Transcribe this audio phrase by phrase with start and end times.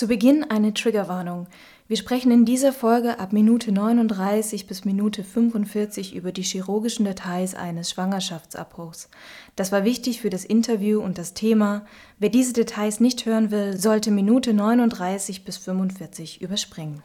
[0.00, 1.46] Zu Beginn eine Triggerwarnung.
[1.86, 7.54] Wir sprechen in dieser Folge ab Minute 39 bis Minute 45 über die chirurgischen Details
[7.54, 9.10] eines Schwangerschaftsabbruchs.
[9.56, 11.84] Das war wichtig für das Interview und das Thema.
[12.18, 17.02] Wer diese Details nicht hören will, sollte Minute 39 bis 45 überspringen.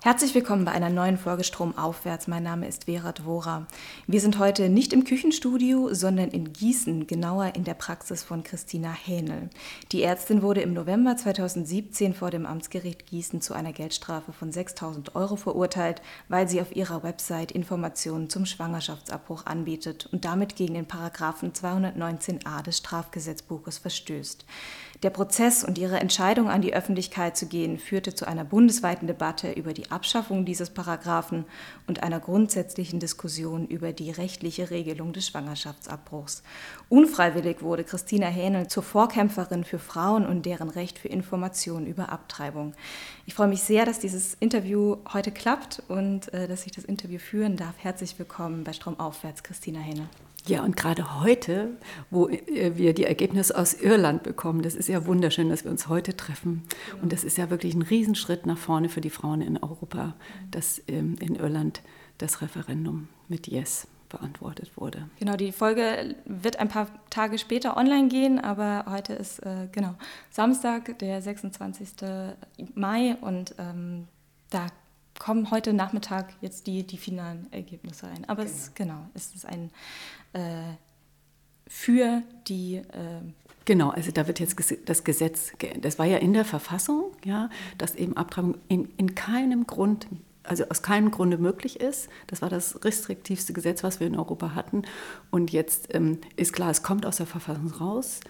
[0.00, 2.28] Herzlich willkommen bei einer neuen Folge Strom aufwärts.
[2.28, 3.66] Mein Name ist Vera Dvora.
[4.06, 8.92] Wir sind heute nicht im Küchenstudio, sondern in Gießen, genauer in der Praxis von Christina
[8.92, 9.50] Hähnel.
[9.90, 15.16] Die Ärztin wurde im November 2017 vor dem Amtsgericht Gießen zu einer Geldstrafe von 6000
[15.16, 20.86] Euro verurteilt, weil sie auf ihrer Website Informationen zum Schwangerschaftsabbruch anbietet und damit gegen den
[20.86, 24.44] Paragraphen 219a des Strafgesetzbuches verstößt.
[25.04, 29.52] Der Prozess und ihre Entscheidung, an die Öffentlichkeit zu gehen, führte zu einer bundesweiten Debatte
[29.52, 31.44] über die Abschaffung dieses Paragraphen
[31.86, 36.42] und einer grundsätzlichen Diskussion über die rechtliche Regelung des Schwangerschaftsabbruchs.
[36.88, 42.74] Unfreiwillig wurde Christina Hähnel zur Vorkämpferin für Frauen und deren Recht für Informationen über Abtreibung.
[43.24, 47.20] Ich freue mich sehr, dass dieses Interview heute klappt und äh, dass ich das Interview
[47.20, 47.74] führen darf.
[47.78, 50.08] Herzlich willkommen bei Stromaufwärts, Christina Hähnel.
[50.46, 51.76] Ja, und gerade heute,
[52.10, 55.88] wo äh, wir die Ergebnisse aus Irland bekommen, das ist ja wunderschön, dass wir uns
[55.88, 56.62] heute treffen.
[57.02, 60.14] Und das ist ja wirklich ein Riesenschritt nach vorne für die Frauen in Europa,
[60.50, 61.82] dass ähm, in Irland
[62.18, 65.08] das Referendum mit Yes beantwortet wurde.
[65.18, 69.94] Genau, die Folge wird ein paar Tage später online gehen, aber heute ist äh, genau
[70.30, 71.88] Samstag, der 26.
[72.74, 74.08] Mai und ähm,
[74.50, 74.66] da
[75.18, 78.24] kommen heute Nachmittag jetzt die, die finalen Ergebnisse rein.
[78.28, 78.56] Aber genau.
[78.56, 79.70] es, genau, es ist ein
[80.32, 80.74] äh,
[81.66, 82.76] für die.
[82.76, 83.20] Äh
[83.64, 87.94] genau, also da wird jetzt das Gesetz, das war ja in der Verfassung, ja, dass
[87.94, 90.06] eben Abtreibung in, in keinem Grund
[90.44, 92.08] also aus keinem Grunde möglich ist.
[92.26, 94.82] Das war das restriktivste Gesetz, was wir in Europa hatten.
[95.30, 98.20] Und jetzt ähm, ist klar, es kommt aus der Verfassung raus,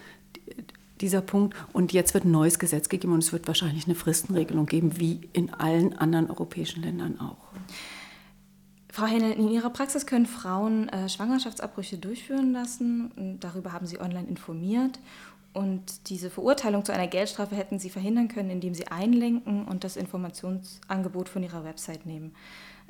[1.01, 1.55] dieser Punkt.
[1.73, 5.29] Und jetzt wird ein neues Gesetz gegeben und es wird wahrscheinlich eine Fristenregelung geben, wie
[5.33, 7.37] in allen anderen europäischen Ländern auch.
[8.91, 13.37] Frau Henne, in Ihrer Praxis können Frauen äh, Schwangerschaftsabbrüche durchführen lassen.
[13.39, 14.99] Darüber haben Sie online informiert.
[15.53, 19.97] Und diese Verurteilung zu einer Geldstrafe hätten Sie verhindern können, indem Sie einlenken und das
[19.97, 22.33] Informationsangebot von Ihrer Website nehmen.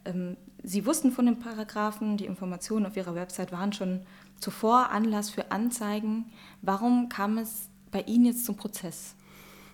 [0.06, 4.02] Ähm, Sie wussten von den Paragraphen, die Informationen auf Ihrer Website waren schon
[4.40, 6.26] zuvor Anlass für Anzeigen.
[6.62, 9.16] Warum kam es bei Ihnen jetzt zum Prozess?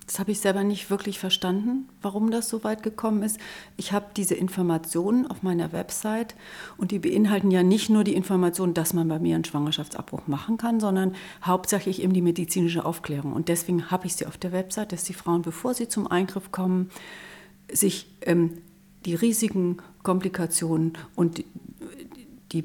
[0.05, 3.39] Das habe ich selber nicht wirklich verstanden, warum das so weit gekommen ist.
[3.75, 6.35] Ich habe diese Informationen auf meiner Website
[6.77, 10.57] und die beinhalten ja nicht nur die Information, dass man bei mir einen Schwangerschaftsabbruch machen
[10.57, 13.33] kann, sondern hauptsächlich eben die medizinische Aufklärung.
[13.33, 16.51] Und deswegen habe ich sie auf der Website, dass die Frauen, bevor sie zum Eingriff
[16.51, 16.91] kommen,
[17.71, 18.59] sich ähm,
[19.05, 21.43] die Risiken, Komplikationen und
[22.51, 22.63] die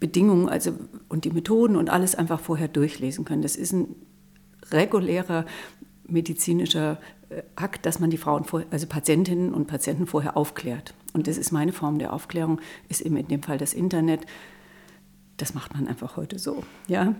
[0.00, 0.72] Bedingungen also,
[1.08, 3.42] und die Methoden und alles einfach vorher durchlesen können.
[3.42, 3.94] Das ist ein
[4.72, 5.46] regulärer
[6.06, 6.98] medizinischer
[7.30, 10.94] äh, Akt, dass man die Frauen, vor, also Patientinnen und Patienten vorher aufklärt.
[11.12, 14.26] Und das ist meine Form der Aufklärung, ist eben in dem Fall das Internet.
[15.36, 16.64] Das macht man einfach heute so.
[16.88, 17.14] Ja?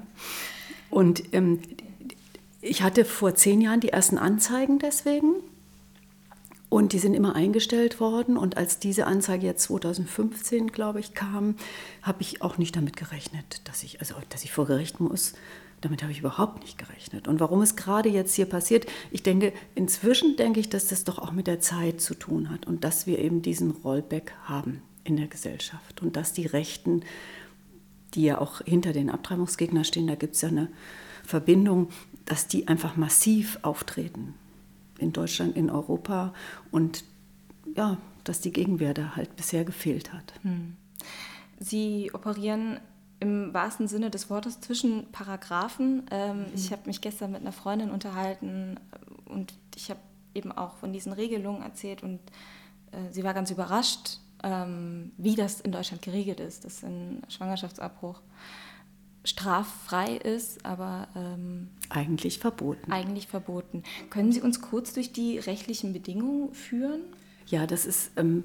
[0.90, 1.60] Und ähm,
[2.60, 5.34] ich hatte vor zehn Jahren die ersten Anzeigen deswegen.
[6.68, 8.36] Und die sind immer eingestellt worden.
[8.36, 11.56] Und als diese Anzeige jetzt 2015, glaube ich, kam,
[12.02, 15.34] habe ich auch nicht damit gerechnet, dass ich, also, dass ich vor Gericht muss.
[15.80, 17.26] Damit habe ich überhaupt nicht gerechnet.
[17.26, 21.18] Und warum es gerade jetzt hier passiert, ich denke, inzwischen denke ich, dass das doch
[21.18, 25.16] auch mit der Zeit zu tun hat und dass wir eben diesen Rollback haben in
[25.16, 27.02] der Gesellschaft und dass die Rechten,
[28.14, 30.68] die ja auch hinter den Abtreibungsgegnern stehen, da gibt es ja eine
[31.24, 31.88] Verbindung,
[32.26, 34.34] dass die einfach massiv auftreten
[34.98, 36.34] in Deutschland, in Europa
[36.70, 37.04] und
[37.74, 40.34] ja, dass die Gegenwehr da halt bisher gefehlt hat.
[40.42, 40.76] Hm.
[41.58, 42.80] Sie operieren
[43.20, 46.06] im wahrsten Sinne des Wortes zwischen Paragraphen.
[46.10, 46.46] Ähm, mhm.
[46.54, 48.80] Ich habe mich gestern mit einer Freundin unterhalten
[49.26, 50.00] und ich habe
[50.34, 52.18] eben auch von diesen Regelungen erzählt und
[52.92, 58.20] äh, sie war ganz überrascht, ähm, wie das in Deutschland geregelt ist, dass ein Schwangerschaftsabbruch
[59.22, 62.90] straffrei ist, aber ähm, eigentlich verboten.
[62.90, 63.82] Eigentlich verboten.
[64.08, 67.02] Können Sie uns kurz durch die rechtlichen Bedingungen führen?
[67.46, 68.44] Ja, das ist ähm,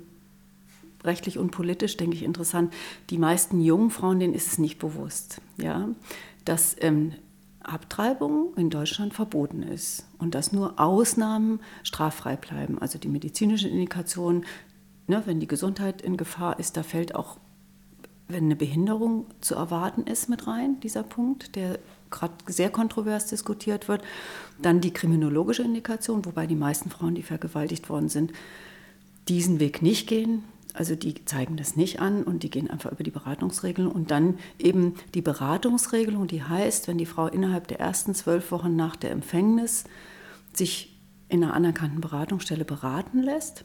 [1.06, 2.74] rechtlich und politisch, denke ich, interessant.
[3.10, 5.90] Die meisten jungen Frauen, denen ist es nicht bewusst, ja,
[6.44, 7.14] dass ähm,
[7.62, 12.80] Abtreibung in Deutschland verboten ist und dass nur Ausnahmen straffrei bleiben.
[12.80, 14.46] Also die medizinische Indikation,
[15.08, 17.38] ne, wenn die Gesundheit in Gefahr ist, da fällt auch,
[18.28, 21.80] wenn eine Behinderung zu erwarten ist, mit rein, dieser Punkt, der
[22.10, 24.04] gerade sehr kontrovers diskutiert wird.
[24.62, 28.32] Dann die kriminologische Indikation, wobei die meisten Frauen, die vergewaltigt worden sind,
[29.28, 30.44] diesen Weg nicht gehen,
[30.76, 33.92] Also die zeigen das nicht an und die gehen einfach über die Beratungsregelung.
[33.92, 38.76] Und dann eben die Beratungsregelung, die heißt, wenn die Frau innerhalb der ersten zwölf Wochen
[38.76, 39.86] nach der Empfängnis
[40.54, 40.98] sich
[41.30, 43.64] in einer anerkannten Beratungsstelle beraten lässt,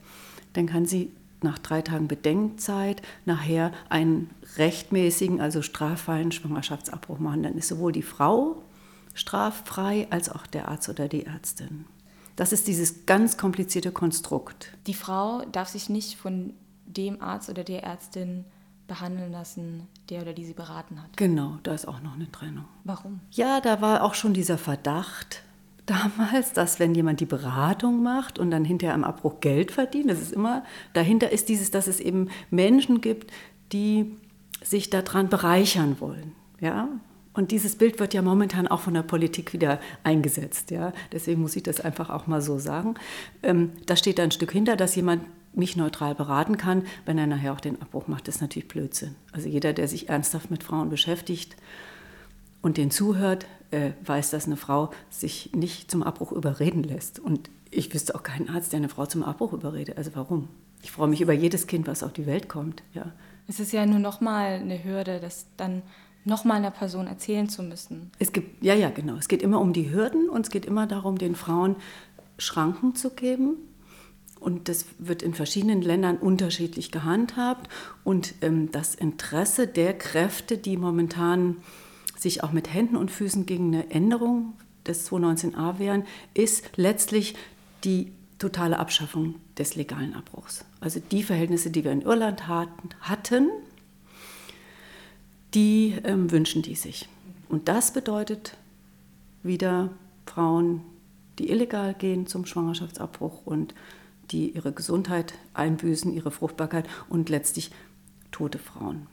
[0.53, 1.13] dann kann sie
[1.43, 7.43] nach drei Tagen Bedenkzeit nachher einen rechtmäßigen, also straffreien Schwangerschaftsabbruch machen.
[7.43, 8.63] Dann ist sowohl die Frau
[9.15, 11.87] straffrei als auch der Arzt oder die Ärztin.
[12.37, 14.73] Das ist dieses ganz komplizierte Konstrukt.
[14.87, 16.55] Die Frau darf sich nicht von
[16.97, 18.45] dem Arzt oder der Ärztin
[18.87, 21.17] behandeln lassen, der oder die sie beraten hat.
[21.17, 22.65] Genau, da ist auch noch eine Trennung.
[22.85, 23.21] Warum?
[23.31, 25.45] Ja, da war auch schon dieser Verdacht
[25.87, 30.21] damals, dass wenn jemand die Beratung macht und dann hinterher am Abbruch Geld verdient, das
[30.21, 33.33] ist immer, dahinter ist dieses, dass es eben Menschen gibt,
[33.73, 34.17] die
[34.63, 36.33] sich daran bereichern wollen.
[36.61, 36.89] Ja,
[37.33, 40.71] und dieses Bild wird ja momentan auch von der Politik wieder eingesetzt.
[40.71, 40.93] Ja?
[41.13, 42.95] Deswegen muss ich das einfach auch mal so sagen.
[43.43, 45.23] Ähm, da steht da ein Stück hinter, dass jemand
[45.53, 49.17] mich neutral beraten kann, wenn er nachher auch den Abbruch macht, ist natürlich Blödsinn.
[49.33, 51.57] Also jeder, der sich ernsthaft mit Frauen beschäftigt
[52.63, 57.19] und den zuhört, äh, weiß, dass eine Frau sich nicht zum Abbruch überreden lässt.
[57.19, 59.97] Und ich wüsste auch keinen Arzt, der eine Frau zum Abbruch überredet.
[59.97, 60.49] Also warum?
[60.83, 62.83] Ich freue mich über jedes Kind, was auf die Welt kommt.
[62.95, 63.13] Ja.
[63.49, 65.83] Es ist ja nur noch mal eine Hürde, das dann
[66.25, 68.11] noch mal einer Person erzählen zu müssen.
[68.19, 69.17] Es gibt, ja, ja, genau.
[69.17, 71.77] Es geht immer um die Hürden und es geht immer darum, den Frauen
[72.39, 73.57] Schranken zu geben,
[74.41, 77.71] und das wird in verschiedenen Ländern unterschiedlich gehandhabt.
[78.05, 81.59] Und ähm, das Interesse der Kräfte, die momentan
[82.17, 84.55] sich auch mit Händen und Füßen gegen eine Änderung
[84.87, 86.05] des 219a wehren,
[86.35, 87.35] ist letztlich
[87.85, 90.65] die totale Abschaffung des legalen Abbruchs.
[90.81, 93.51] Also die Verhältnisse, die wir in Irland hatten,
[95.53, 97.09] die ähm, wünschen die sich.
[97.49, 98.57] Und das bedeutet
[99.43, 99.91] wieder
[100.25, 100.83] Frauen,
[101.39, 103.75] die illegal gehen zum Schwangerschaftsabbruch und
[104.31, 107.71] die ihre Gesundheit einbüßen, ihre Fruchtbarkeit und letztlich
[108.31, 109.07] tote Frauen.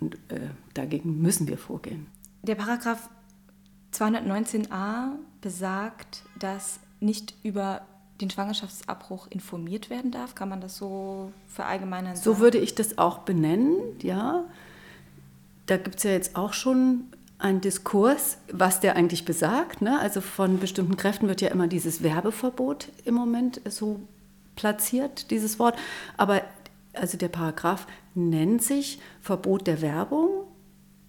[0.00, 2.06] Und äh, dagegen müssen wir vorgehen.
[2.42, 3.08] Der Paragraph
[3.92, 5.10] 219a
[5.40, 7.82] besagt, dass nicht über
[8.20, 10.34] den Schwangerschaftsabbruch informiert werden darf.
[10.34, 12.16] Kann man das so verallgemeinern?
[12.16, 14.44] So würde ich das auch benennen, ja.
[15.66, 17.04] Da gibt es ja jetzt auch schon
[17.38, 19.82] einen Diskurs, was der eigentlich besagt.
[19.82, 19.98] Ne?
[19.98, 24.00] Also von bestimmten Kräften wird ja immer dieses Werbeverbot im Moment so
[24.56, 25.76] platziert, dieses Wort.
[26.16, 26.42] Aber
[26.94, 30.28] also der Paragraph nennt sich Verbot der Werbung.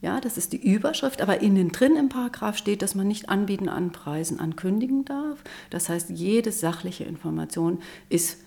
[0.02, 3.70] Ja, das ist die Überschrift, aber innen drin im Paragraph steht, dass man nicht anbieten,
[3.70, 5.44] anpreisen, ankündigen darf.
[5.70, 7.80] Das heißt, jede sachliche Information
[8.10, 8.38] ist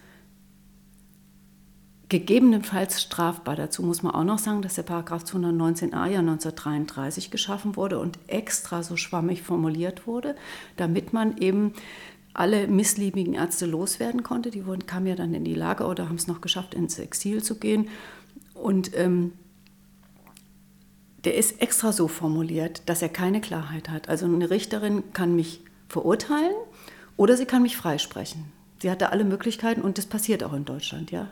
[2.09, 3.57] gegebenenfalls strafbar.
[3.57, 8.19] Dazu muss man auch noch sagen, dass der Paragraph 219a ja 1933 geschaffen wurde und
[8.29, 10.37] extra so schwammig formuliert wurde,
[10.77, 11.73] damit man eben
[12.39, 14.51] alle missliebigen Ärzte loswerden konnte.
[14.51, 17.43] Die wurden, kamen ja dann in die Lage oder haben es noch geschafft, ins Exil
[17.43, 17.89] zu gehen.
[18.55, 19.33] Und ähm,
[21.25, 24.09] der ist extra so formuliert, dass er keine Klarheit hat.
[24.09, 26.55] Also eine Richterin kann mich verurteilen
[27.17, 28.45] oder sie kann mich freisprechen.
[28.81, 31.31] Sie hat da alle Möglichkeiten und das passiert auch in Deutschland, ja.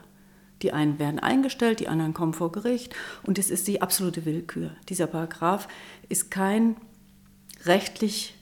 [0.63, 4.71] Die einen werden eingestellt, die anderen kommen vor Gericht und es ist die absolute Willkür.
[4.89, 5.69] Dieser Paragraph
[6.09, 6.77] ist kein
[7.65, 8.34] rechtlich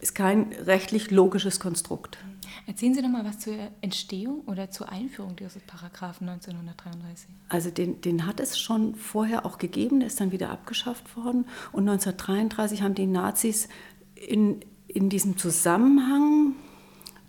[0.00, 2.18] ist kein rechtlich logisches Konstrukt.
[2.66, 7.28] Erzählen Sie doch mal was zur Entstehung oder zur Einführung dieses Paragraphen 1933.
[7.48, 11.46] Also den, den hat es schon vorher auch gegeben, der ist dann wieder abgeschafft worden.
[11.72, 13.68] Und 1933 haben die Nazis
[14.14, 16.54] in, in diesem Zusammenhang,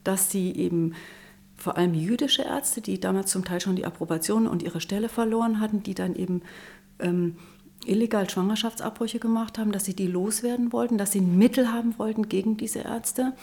[0.03, 0.93] dass sie eben
[1.55, 5.59] vor allem jüdische Ärzte, die damals zum Teil schon die Approbation und ihre Stelle verloren
[5.59, 6.41] hatten, die dann eben
[6.99, 7.35] ähm,
[7.85, 12.57] illegal Schwangerschaftsabbrüche gemacht haben, dass sie die loswerden wollten, dass sie Mittel haben wollten gegen
[12.57, 13.33] diese Ärzte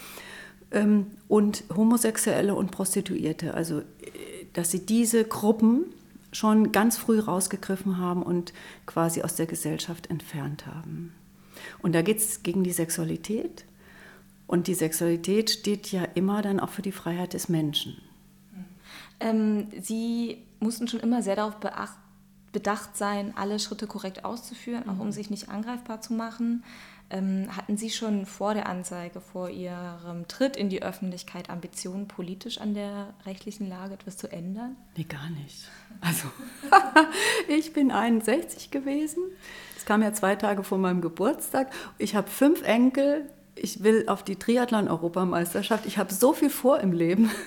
[0.70, 3.54] ähm, und Homosexuelle und Prostituierte.
[3.54, 3.82] Also, äh,
[4.52, 5.86] dass sie diese Gruppen
[6.32, 8.52] schon ganz früh rausgegriffen haben und
[8.84, 11.14] quasi aus der Gesellschaft entfernt haben.
[11.80, 13.64] Und da geht es gegen die Sexualität.
[14.46, 17.96] Und die Sexualität steht ja immer dann auch für die Freiheit des Menschen.
[19.18, 22.00] Ähm, Sie mussten schon immer sehr darauf beachten,
[22.56, 24.90] bedacht sein, alle Schritte korrekt auszuführen, mhm.
[24.90, 25.12] auch um mhm.
[25.12, 26.64] sich nicht angreifbar zu machen.
[27.10, 32.56] Ähm, hatten Sie schon vor der Anzeige, vor Ihrem Tritt in die Öffentlichkeit Ambitionen, politisch
[32.56, 34.74] an der rechtlichen Lage etwas zu ändern?
[34.96, 35.68] Nee, gar nicht.
[36.00, 36.28] Also,
[37.48, 39.22] ich bin 61 gewesen.
[39.76, 41.70] Es kam ja zwei Tage vor meinem Geburtstag.
[41.98, 45.86] Ich habe fünf Enkel, ich will auf die Triathlon-Europameisterschaft.
[45.86, 47.30] Ich habe so viel vor im Leben.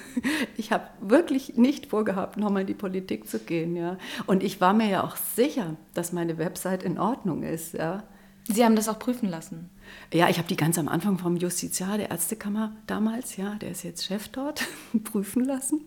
[0.57, 3.77] Ich habe wirklich nicht vorgehabt, nochmal in die Politik zu gehen.
[3.77, 3.97] Ja.
[4.27, 7.73] Und ich war mir ja auch sicher, dass meine Website in Ordnung ist.
[7.73, 8.03] Ja.
[8.43, 9.69] Sie haben das auch prüfen lassen?
[10.13, 13.83] Ja, ich habe die ganz am Anfang vom Justiziar der Ärztekammer damals, ja, der ist
[13.83, 14.67] jetzt Chef dort,
[15.05, 15.81] prüfen lassen.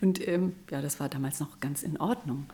[0.00, 2.46] Und ähm, ja, das war damals noch ganz in Ordnung.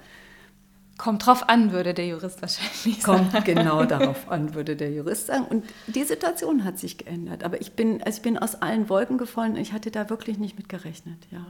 [1.00, 3.30] Kommt drauf an, würde der Jurist wahrscheinlich sagen.
[3.30, 5.46] Kommt genau darauf an, würde der Jurist sagen.
[5.46, 7.42] Und die Situation hat sich geändert.
[7.42, 9.56] Aber ich bin, also ich bin aus allen Wolken gefallen.
[9.56, 11.46] Ich hatte da wirklich nicht mit gerechnet, ja.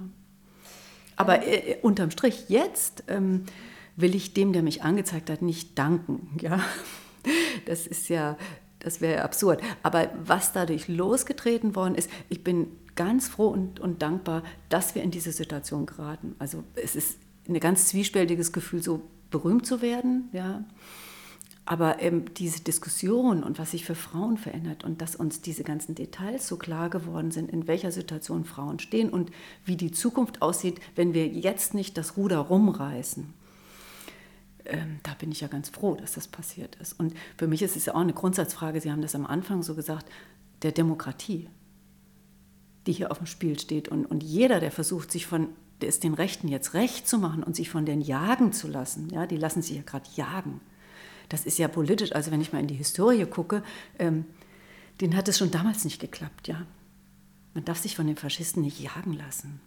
[1.16, 3.42] Aber äh, unterm Strich, jetzt ähm,
[3.96, 6.60] will ich dem, der mich angezeigt hat, nicht danken, ja.
[7.66, 8.38] Das ist ja,
[8.78, 9.60] das wäre absurd.
[9.82, 15.02] Aber was dadurch losgetreten worden ist, ich bin ganz froh und, und dankbar, dass wir
[15.02, 16.36] in diese Situation geraten.
[16.38, 20.64] Also es ist ein ganz zwiespältiges Gefühl, so berühmt zu werden, ja.
[21.66, 25.94] Aber ähm, diese Diskussion und was sich für Frauen verändert und dass uns diese ganzen
[25.94, 29.30] Details so klar geworden sind, in welcher Situation Frauen stehen und
[29.64, 33.32] wie die Zukunft aussieht, wenn wir jetzt nicht das Ruder rumreißen
[34.66, 36.98] ähm, da bin ich ja ganz froh, dass das passiert ist.
[36.98, 39.74] Und für mich ist es ja auch eine Grundsatzfrage, Sie haben das am Anfang so
[39.74, 40.06] gesagt,
[40.62, 41.48] der Demokratie,
[42.86, 43.88] die hier auf dem Spiel steht.
[43.88, 45.48] Und, und jeder, der versucht, sich von
[45.84, 49.26] es den Rechten jetzt recht zu machen und sich von denen jagen zu lassen, ja,
[49.26, 50.60] die lassen sich ja gerade jagen.
[51.28, 53.62] Das ist ja politisch, also wenn ich mal in die Historie gucke,
[53.98, 54.24] ähm,
[55.00, 56.66] denen hat es schon damals nicht geklappt, ja.
[57.54, 59.60] Man darf sich von den Faschisten nicht jagen lassen.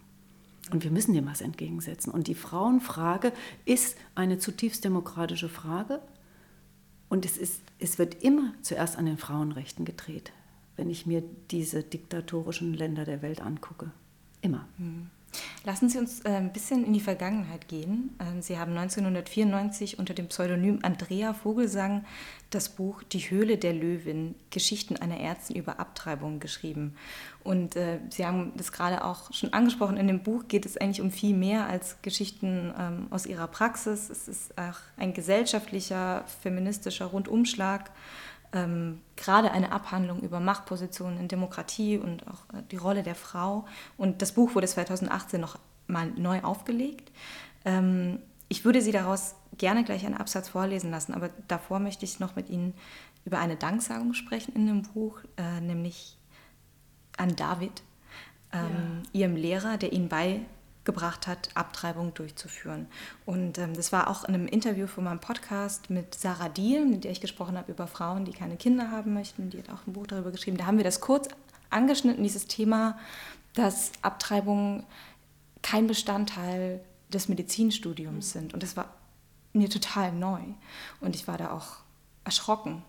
[0.71, 2.11] Und wir müssen dem was entgegensetzen.
[2.11, 3.33] Und die Frauenfrage
[3.65, 6.01] ist eine zutiefst demokratische Frage.
[7.09, 10.31] Und es, ist, es wird immer zuerst an den Frauenrechten gedreht,
[10.77, 13.91] wenn ich mir diese diktatorischen Länder der Welt angucke.
[14.41, 14.67] Immer.
[14.77, 15.09] Mhm.
[15.65, 18.15] Lassen Sie uns äh, ein bisschen in die Vergangenheit gehen.
[18.19, 22.05] Ähm, Sie haben 1994 unter dem Pseudonym Andrea Vogelsang
[22.49, 26.95] das Buch Die Höhle der Löwin, Geschichten einer Ärztin über Abtreibung geschrieben.
[27.43, 31.01] Und äh, Sie haben das gerade auch schon angesprochen, in dem Buch geht es eigentlich
[31.01, 34.09] um viel mehr als Geschichten ähm, aus Ihrer Praxis.
[34.09, 37.91] Es ist auch ein gesellschaftlicher, feministischer Rundumschlag
[38.53, 43.65] ähm, gerade eine Abhandlung über Machtpositionen in Demokratie und auch äh, die Rolle der Frau.
[43.97, 45.57] Und das Buch wurde 2018 noch
[45.87, 47.11] mal neu aufgelegt.
[47.65, 48.19] Ähm,
[48.49, 52.35] ich würde Sie daraus gerne gleich einen Absatz vorlesen lassen, aber davor möchte ich noch
[52.35, 52.73] mit Ihnen
[53.25, 56.17] über eine Danksagung sprechen in dem Buch, äh, nämlich
[57.17, 57.83] an David,
[58.51, 59.21] ähm, ja.
[59.21, 60.41] Ihrem Lehrer, der Ihnen bei
[60.85, 62.87] gebracht hat, Abtreibung durchzuführen.
[63.25, 67.03] Und ähm, das war auch in einem Interview für meinen Podcast mit Sarah Diel, mit
[67.03, 69.49] der ich gesprochen habe über Frauen, die keine Kinder haben möchten.
[69.49, 70.57] Die hat auch ein Buch darüber geschrieben.
[70.57, 71.27] Da haben wir das kurz
[71.69, 72.97] angeschnitten, dieses Thema,
[73.53, 74.83] dass Abtreibungen
[75.61, 78.53] kein Bestandteil des Medizinstudiums sind.
[78.53, 78.93] Und das war
[79.53, 80.41] mir total neu.
[80.99, 81.77] Und ich war da auch
[82.23, 82.83] erschrocken.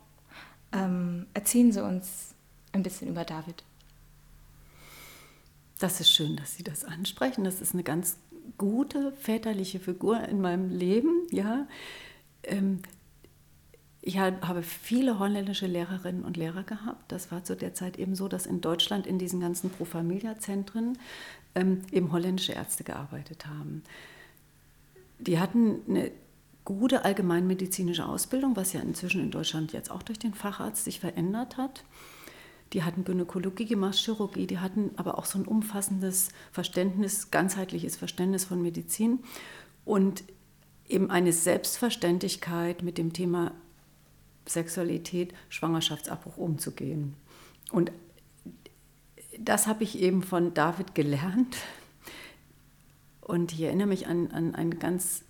[0.73, 2.35] Ähm, erzählen Sie uns
[2.73, 3.63] ein bisschen über David.
[5.79, 7.45] Das ist schön, dass Sie das ansprechen.
[7.45, 8.17] Das ist eine ganz
[8.59, 11.27] gute väterliche Figur in meinem Leben.
[11.31, 11.67] Ja.
[12.45, 12.81] Ähm,
[14.07, 17.11] ich habe viele holländische Lehrerinnen und Lehrer gehabt.
[17.11, 20.99] Das war zu der Zeit eben so, dass in Deutschland in diesen ganzen Pro Familia-Zentren
[21.55, 23.83] ähm, eben holländische Ärzte gearbeitet haben.
[25.19, 26.11] Die hatten eine
[26.67, 31.57] gute allgemeinmedizinische Ausbildung, was ja inzwischen in Deutschland jetzt auch durch den Facharzt sich verändert
[31.57, 31.83] hat
[32.75, 38.45] die hatten Gynäkologie gemacht, Chirurgie, die hatten aber auch so ein umfassendes Verständnis, ganzheitliches Verständnis
[38.45, 39.21] von Medizin
[39.85, 40.25] und
[40.89, 43.53] eben eine Selbstverständlichkeit mit dem Thema
[44.47, 47.15] Sexualität, Schwangerschaftsabbruch umzugehen.
[47.71, 47.93] Und
[49.39, 51.57] das habe ich eben von David gelernt.
[53.21, 55.25] Und ich erinnere mich an, an einen ganz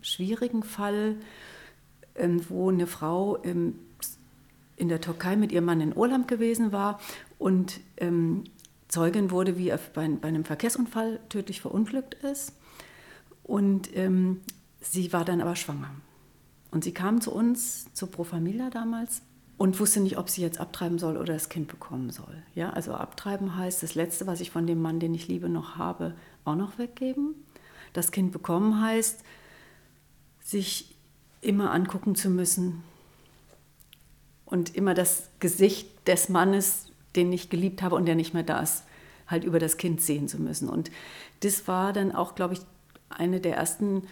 [0.00, 1.16] schwierigen Fall,
[2.16, 3.40] ähm, wo eine Frau
[4.76, 7.00] in der Türkei mit ihrem Mann in Urlaub gewesen war
[7.38, 8.44] und ähm,
[8.88, 12.52] Zeugin wurde, wie er bei, bei, einem Verkehrsunfall tödlich verunglückt ist.
[13.42, 14.40] Und ähm,
[14.80, 15.90] sie war dann aber schwanger.
[16.70, 19.22] Und sie kam zu uns, zu Pro Familia damals,
[19.58, 22.42] und wusste nicht, ob sie jetzt abtreiben soll oder das Kind bekommen soll.
[22.54, 25.76] Ja, also abtreiben heißt, das Letzte, was ich von dem Mann, den ich liebe, noch
[25.76, 26.14] habe,
[26.44, 27.34] auch noch weggeben.
[27.92, 29.22] Das Kind bekommen heißt,
[30.40, 30.96] sich
[31.40, 32.82] immer angucken zu müssen,
[34.52, 38.60] und immer das Gesicht des Mannes, den ich geliebt habe und der nicht mehr da
[38.60, 38.84] ist,
[39.26, 40.68] halt über das Kind sehen zu müssen.
[40.68, 40.90] Und
[41.40, 42.60] das war dann auch, glaube ich,
[43.08, 44.02] eine der ersten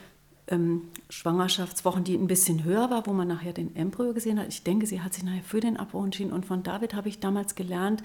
[0.48, 4.48] ähm, Schwangerschaftswochen, die ein bisschen höher war, wo man nachher den Embryo gesehen hat.
[4.48, 6.32] Ich denke, sie hat sich nachher für den Abbruch entschieden.
[6.32, 8.02] Und von David habe ich damals gelernt,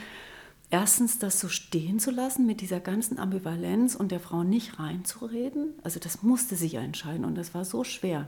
[0.69, 5.73] erstens das so stehen zu lassen mit dieser ganzen Ambivalenz und der Frau nicht reinzureden.
[5.83, 8.27] Also das musste sie ja entscheiden und das war so schwer.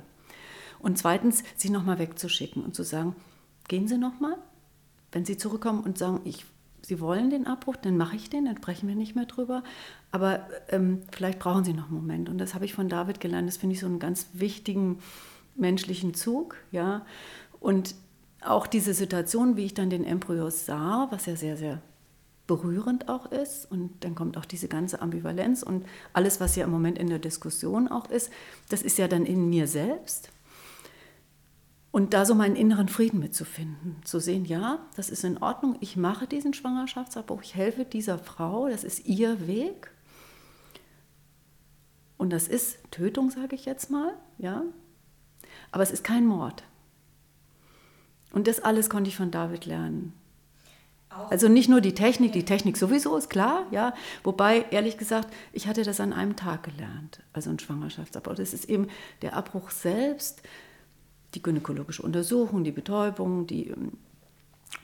[0.79, 3.15] Und zweitens, sie nochmal wegzuschicken und zu sagen,
[3.67, 4.37] gehen Sie nochmal.
[5.11, 6.45] Wenn Sie zurückkommen und sagen, ich,
[6.81, 9.63] Sie wollen den Abbruch, dann mache ich den, dann sprechen wir nicht mehr drüber.
[10.11, 12.29] Aber ähm, vielleicht brauchen Sie noch einen Moment.
[12.29, 13.47] Und das habe ich von David gelernt.
[13.47, 14.99] Das finde ich so einen ganz wichtigen
[15.55, 16.57] menschlichen Zug.
[16.71, 17.05] Ja?
[17.59, 17.95] Und
[18.41, 21.81] auch diese Situation, wie ich dann den Embryo sah, was ja sehr, sehr
[22.47, 23.69] berührend auch ist.
[23.69, 27.19] Und dann kommt auch diese ganze Ambivalenz und alles, was ja im Moment in der
[27.19, 28.31] Diskussion auch ist,
[28.69, 30.31] das ist ja dann in mir selbst.
[31.97, 35.97] Und da so meinen inneren Frieden mitzufinden, zu sehen, ja, das ist in Ordnung, ich
[35.97, 39.89] mache diesen Schwangerschaftsabbruch, ich helfe dieser Frau, das ist ihr Weg.
[42.15, 44.61] Und das ist Tötung, sage ich jetzt mal, ja.
[45.71, 46.63] Aber es ist kein Mord.
[48.31, 50.13] Und das alles konnte ich von David lernen.
[51.09, 53.95] Also nicht nur die Technik, die Technik sowieso ist klar, ja.
[54.21, 58.35] Wobei, ehrlich gesagt, ich hatte das an einem Tag gelernt, also ein Schwangerschaftsabbruch.
[58.35, 58.87] Das ist eben
[59.23, 60.43] der Abbruch selbst,
[61.33, 63.93] die gynäkologische Untersuchung, die Betäubung, die, ähm,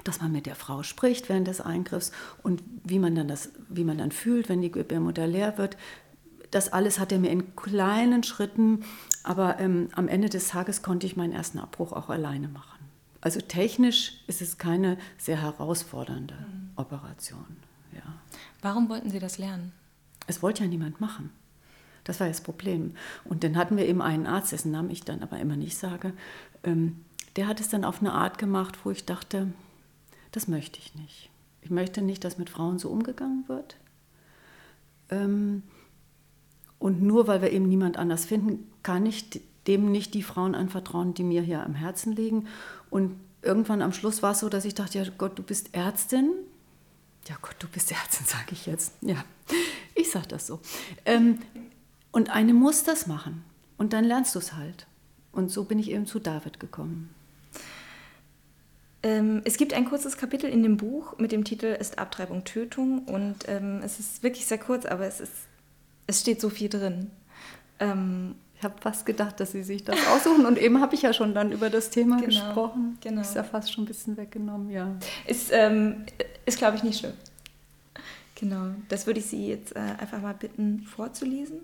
[0.03, 3.83] dass man mit der Frau spricht während des Eingriffs und wie man dann, das, wie
[3.83, 5.77] man dann fühlt, wenn die Gebärmutter leer wird.
[6.51, 8.83] Das alles hat er mir in kleinen Schritten,
[9.23, 12.79] aber ähm, am Ende des Tages konnte ich meinen ersten Abbruch auch alleine machen.
[13.21, 16.71] Also technisch ist es keine sehr herausfordernde mhm.
[16.75, 17.57] Operation.
[17.93, 18.01] Ja.
[18.61, 19.71] Warum wollten Sie das lernen?
[20.27, 21.31] Es wollte ja niemand machen.
[22.03, 22.95] Das war das Problem.
[23.23, 26.13] Und dann hatten wir eben einen Arzt, dessen Namen ich dann aber immer nicht sage,
[26.63, 27.03] ähm,
[27.35, 29.47] der hat es dann auf eine Art gemacht, wo ich dachte,
[30.31, 31.29] das möchte ich nicht.
[31.61, 33.77] Ich möchte nicht, dass mit Frauen so umgegangen wird.
[35.09, 35.63] Ähm,
[36.79, 41.13] und nur weil wir eben niemand anders finden, kann ich dem nicht die Frauen anvertrauen,
[41.13, 42.47] die mir hier am Herzen liegen.
[42.89, 46.31] Und irgendwann am Schluss war es so, dass ich dachte, ja Gott, du bist Ärztin.
[47.27, 48.93] Ja Gott, du bist Ärztin, sage ich jetzt.
[49.01, 49.23] Ja,
[49.95, 50.59] ich sage das so.
[51.05, 51.39] Ähm,
[52.13, 53.43] und eine muss das machen.
[53.77, 54.87] Und dann lernst du es halt.
[55.33, 57.09] Und so bin ich eben zu David gekommen.
[59.01, 62.99] Ähm, es gibt ein kurzes Kapitel in dem Buch mit dem Titel Ist Abtreibung Tötung?
[63.05, 65.33] Und ähm, es ist wirklich sehr kurz, aber es, ist,
[66.07, 67.09] es steht so viel drin.
[67.79, 70.45] Ähm, ich habe fast gedacht, dass Sie sich das aussuchen.
[70.45, 72.99] Und eben habe ich ja schon dann über das Thema genau, gesprochen.
[73.01, 73.21] Genau.
[73.21, 74.95] Ist ja fast schon ein bisschen weggenommen, ja.
[75.25, 76.05] Ist, ähm,
[76.45, 77.13] ist glaube ich, nicht schlimm.
[78.43, 81.59] Genau, das würde ich Sie jetzt äh, einfach mal bitten vorzulesen.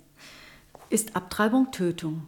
[0.89, 2.24] Ist Abtreibung Tötung?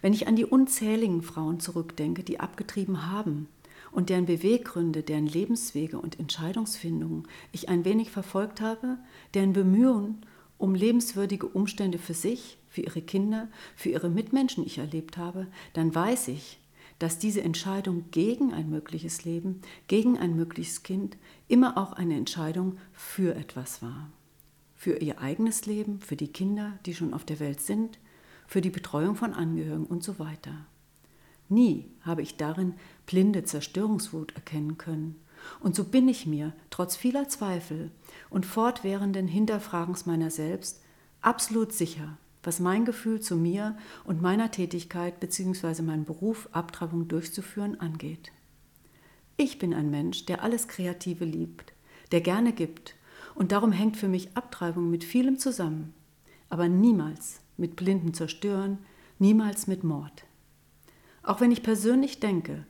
[0.00, 3.46] Wenn ich an die unzähligen Frauen zurückdenke, die abgetrieben haben
[3.92, 8.96] und deren Beweggründe, deren Lebenswege und Entscheidungsfindungen ich ein wenig verfolgt habe,
[9.34, 10.24] deren Bemühungen
[10.56, 15.94] um lebenswürdige Umstände für sich, für ihre Kinder, für ihre Mitmenschen ich erlebt habe, dann
[15.94, 16.58] weiß ich,
[16.98, 21.16] dass diese Entscheidung gegen ein mögliches Leben, gegen ein mögliches Kind
[21.48, 24.10] immer auch eine Entscheidung für etwas war.
[24.74, 27.98] Für ihr eigenes Leben, für die Kinder, die schon auf der Welt sind,
[28.46, 30.66] für die Betreuung von Angehörigen und so weiter.
[31.48, 32.74] Nie habe ich darin
[33.06, 35.16] blinde Zerstörungswut erkennen können.
[35.60, 37.90] Und so bin ich mir, trotz vieler Zweifel
[38.30, 40.82] und fortwährenden Hinterfragens meiner selbst,
[41.20, 45.82] absolut sicher, was mein Gefühl zu mir und meiner Tätigkeit bzw.
[45.82, 48.32] meinem Beruf Abtreibung durchzuführen angeht.
[49.36, 51.72] Ich bin ein Mensch, der alles Kreative liebt,
[52.12, 52.94] der gerne gibt
[53.34, 55.92] und darum hängt für mich Abtreibung mit vielem zusammen,
[56.48, 58.78] aber niemals mit blinden Zerstören,
[59.18, 60.24] niemals mit Mord.
[61.22, 62.64] Auch wenn ich persönlich denke,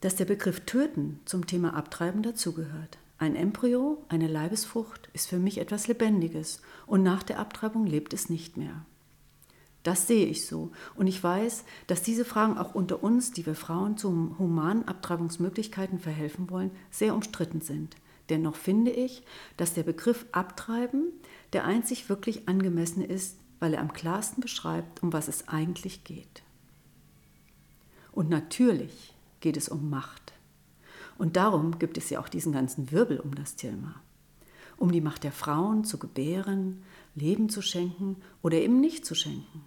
[0.00, 2.98] dass der Begriff Töten zum Thema Abtreiben dazugehört.
[3.18, 8.28] Ein Embryo, eine Leibesfrucht, ist für mich etwas Lebendiges und nach der Abtreibung lebt es
[8.28, 8.84] nicht mehr.
[9.84, 10.72] Das sehe ich so.
[10.96, 16.00] Und ich weiß, dass diese Fragen auch unter uns, die wir Frauen zu humanen Abtreibungsmöglichkeiten
[16.00, 17.94] verhelfen wollen, sehr umstritten sind.
[18.30, 19.22] Dennoch finde ich,
[19.58, 21.12] dass der Begriff Abtreiben
[21.52, 26.42] der einzig wirklich angemessene ist, weil er am klarsten beschreibt, um was es eigentlich geht.
[28.10, 30.23] Und natürlich geht es um Macht.
[31.18, 33.94] Und darum gibt es ja auch diesen ganzen Wirbel um das Thema.
[34.76, 36.82] Um die Macht der Frauen zu gebären,
[37.14, 39.62] Leben zu schenken oder eben nicht zu schenken.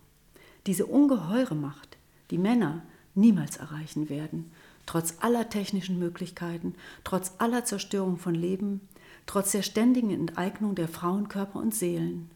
[0.66, 1.98] Diese ungeheure Macht,
[2.30, 2.82] die Männer
[3.16, 4.52] niemals erreichen werden,
[4.86, 8.82] trotz aller technischen Möglichkeiten, trotz aller Zerstörung von Leben,
[9.26, 12.30] trotz der ständigen Enteignung der Frauenkörper und Seelen.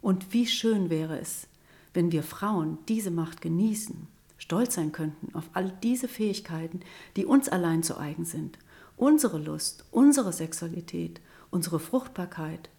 [0.00, 1.46] Und wie schön wäre es,
[1.94, 6.80] wenn wir Frauen diese Macht genießen stolz sein könnten auf all diese Fähigkeiten,
[7.16, 8.58] die uns allein zu eigen sind.
[8.96, 11.20] Unsere Lust, unsere Sexualität,
[11.50, 12.70] unsere Fruchtbarkeit,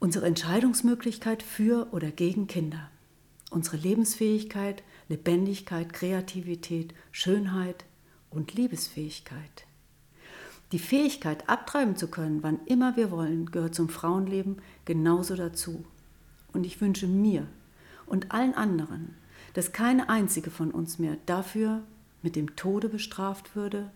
[0.00, 2.90] unsere Entscheidungsmöglichkeit für oder gegen Kinder,
[3.50, 7.84] unsere Lebensfähigkeit, Lebendigkeit, Kreativität, Schönheit
[8.30, 9.66] und Liebesfähigkeit.
[10.72, 15.84] Die Fähigkeit, abtreiben zu können, wann immer wir wollen, gehört zum Frauenleben genauso dazu.
[16.52, 17.46] Und ich wünsche mir
[18.06, 19.14] und allen anderen,
[19.54, 21.82] dass keine einzige von uns mehr dafür
[22.22, 23.90] mit dem Tode bestraft würde,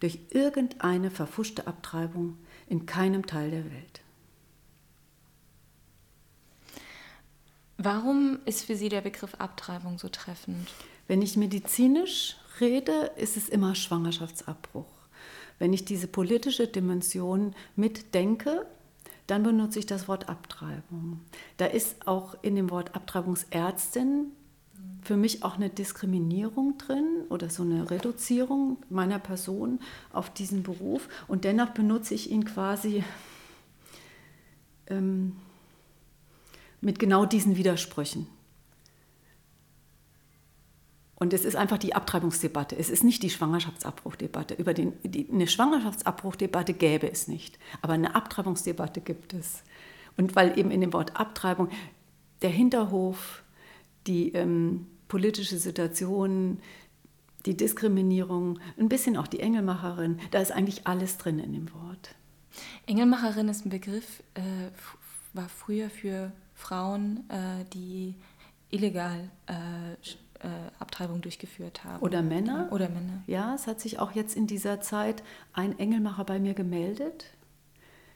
[0.00, 4.00] durch irgendeine verfuschte Abtreibung in keinem Teil der Welt.
[7.76, 10.68] Warum ist für Sie der Begriff Abtreibung so treffend?
[11.08, 14.84] Wenn ich medizinisch rede, ist es immer Schwangerschaftsabbruch.
[15.58, 18.66] Wenn ich diese politische Dimension mitdenke,
[19.26, 21.20] dann benutze ich das Wort Abtreibung.
[21.56, 24.32] Da ist auch in dem Wort Abtreibungsärztin
[25.02, 29.80] für mich auch eine Diskriminierung drin oder so eine Reduzierung meiner Person
[30.12, 31.08] auf diesen Beruf.
[31.28, 33.04] Und dennoch benutze ich ihn quasi
[34.88, 35.36] ähm,
[36.80, 38.26] mit genau diesen Widersprüchen.
[41.20, 42.76] Und es ist einfach die Abtreibungsdebatte.
[42.76, 44.54] Es ist nicht die Schwangerschaftsabbruchdebatte.
[44.54, 47.58] Über den, die, eine Schwangerschaftsabbruchdebatte gäbe es nicht.
[47.82, 49.62] Aber eine Abtreibungsdebatte gibt es.
[50.16, 51.68] Und weil eben in dem Wort Abtreibung
[52.40, 53.42] der Hinterhof,
[54.06, 56.58] die ähm, politische Situation,
[57.46, 62.14] die Diskriminierung, ein bisschen auch die Engelmacherin, da ist eigentlich alles drin in dem Wort.
[62.86, 64.70] Engelmacherin ist ein Begriff, äh,
[65.32, 68.14] war früher für Frauen, äh, die
[68.70, 69.92] illegal äh,
[70.40, 72.02] äh, Abtreibung durchgeführt haben.
[72.02, 72.68] Oder Männer.
[72.70, 73.22] Oder Männer.
[73.26, 77.26] Ja, es hat sich auch jetzt in dieser Zeit ein Engelmacher bei mir gemeldet,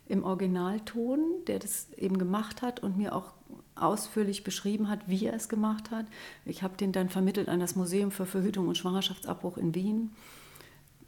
[0.07, 3.34] im Originalton, der das eben gemacht hat und mir auch
[3.74, 6.07] ausführlich beschrieben hat, wie er es gemacht hat.
[6.44, 10.11] Ich habe den dann vermittelt an das Museum für Verhütung und Schwangerschaftsabbruch in Wien,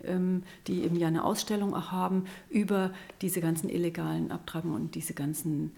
[0.02, 5.14] ähm, die eben ja eine Ausstellung auch haben über diese ganzen illegalen Abtreibungen und diese
[5.14, 5.72] ganzen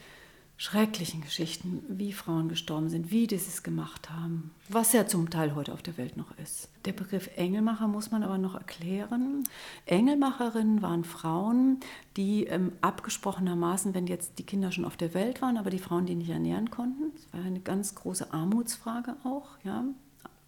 [0.60, 5.54] schrecklichen Geschichten, wie Frauen gestorben sind, wie die es gemacht haben, was ja zum Teil
[5.54, 6.68] heute auf der Welt noch ist.
[6.84, 9.44] Der Begriff Engelmacher muss man aber noch erklären.
[9.86, 11.78] Engelmacherinnen waren Frauen,
[12.16, 16.06] die ähm, abgesprochenermaßen, wenn jetzt die Kinder schon auf der Welt waren, aber die Frauen
[16.06, 19.84] die nicht ernähren konnten, das war eine ganz große Armutsfrage auch, ja,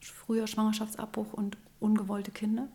[0.00, 2.66] früher Schwangerschaftsabbruch und ungewollte Kinder,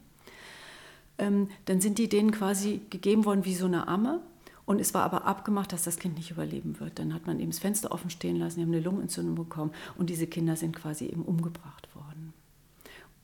[1.17, 4.21] ähm, dann sind die denen quasi gegeben worden wie so eine Amme
[4.65, 6.97] und es war aber abgemacht, dass das Kind nicht überleben wird.
[6.97, 10.09] Dann hat man eben das Fenster offen stehen lassen, die haben eine Lungenentzündung bekommen und
[10.09, 12.33] diese Kinder sind quasi eben umgebracht worden.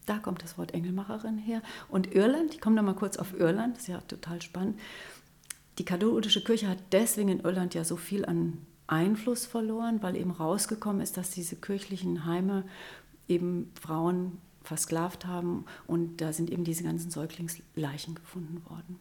[0.06, 1.62] Da kommt das Wort Engelmacherin her.
[1.89, 4.80] Und Irland, ich komme da mal kurz auf Irland, das ist ja total spannend.
[5.77, 10.32] Die katholische Kirche hat deswegen in Irland ja so viel an Einfluss verloren, weil eben
[10.32, 12.65] rausgekommen ist, dass diese kirchlichen Heime
[13.27, 18.99] eben Frauen versklavt haben und da sind eben diese ganzen Säuglingsleichen gefunden worden.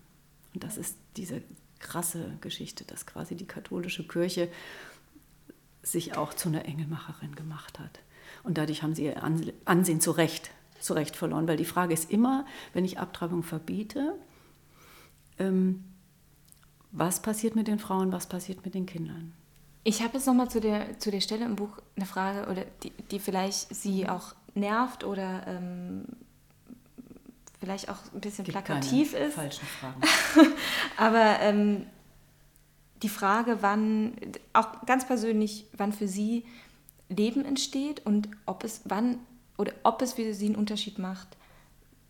[0.55, 1.43] Und das ist diese
[1.81, 4.49] krasse Geschichte, dass quasi die katholische Kirche
[5.83, 8.01] sich auch zu einer Engelmacherin gemacht hat.
[8.43, 9.23] Und dadurch haben sie ihr
[9.65, 14.15] Ansehen zu Recht, zu Recht verloren, weil die Frage ist immer, wenn ich Abtreibung verbiete,
[15.39, 15.85] ähm,
[16.93, 19.33] was passiert mit den Frauen, was passiert mit den Kindern?
[19.85, 22.91] Ich habe jetzt nochmal zu der, zu der Stelle im Buch eine Frage, oder die,
[23.11, 26.05] die vielleicht Sie auch nervt oder ähm,
[27.61, 29.35] vielleicht auch ein bisschen Gibt plakativ ist.
[29.35, 30.01] Falschen Fragen.
[30.97, 31.87] Aber ähm,
[33.03, 34.15] die Frage, wann,
[34.53, 36.45] auch ganz persönlich, wann für Sie
[37.09, 39.19] Leben entsteht und ob es wann
[39.59, 41.37] oder ob es für Sie einen Unterschied macht,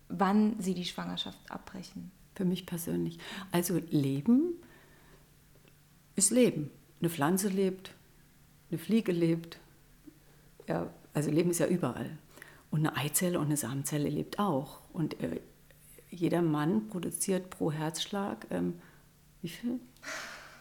[0.08, 2.10] wann Sie die Schwangerschaft abbrechen.
[2.34, 3.18] Für mich persönlich.
[3.50, 4.54] Also Leben
[6.16, 6.70] ist Leben.
[7.00, 7.94] Eine Pflanze lebt,
[8.70, 9.58] eine Fliege lebt.
[10.68, 12.18] Ja, also Leben ist ja überall.
[12.70, 14.79] Und eine Eizelle und eine Samenzelle lebt auch.
[14.92, 15.40] Und äh,
[16.10, 18.74] jeder Mann produziert pro Herzschlag, ähm,
[19.42, 19.80] wie viel?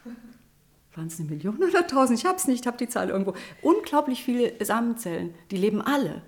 [0.94, 2.18] Waren es eine Million oder tausend?
[2.18, 3.34] Ich habe es nicht, habe die Zahl irgendwo.
[3.62, 6.22] Unglaublich viele Samenzellen, die leben alle.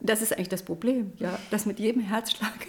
[0.00, 2.66] Das ist eigentlich das Problem, ja, dass mit jedem Herzschlag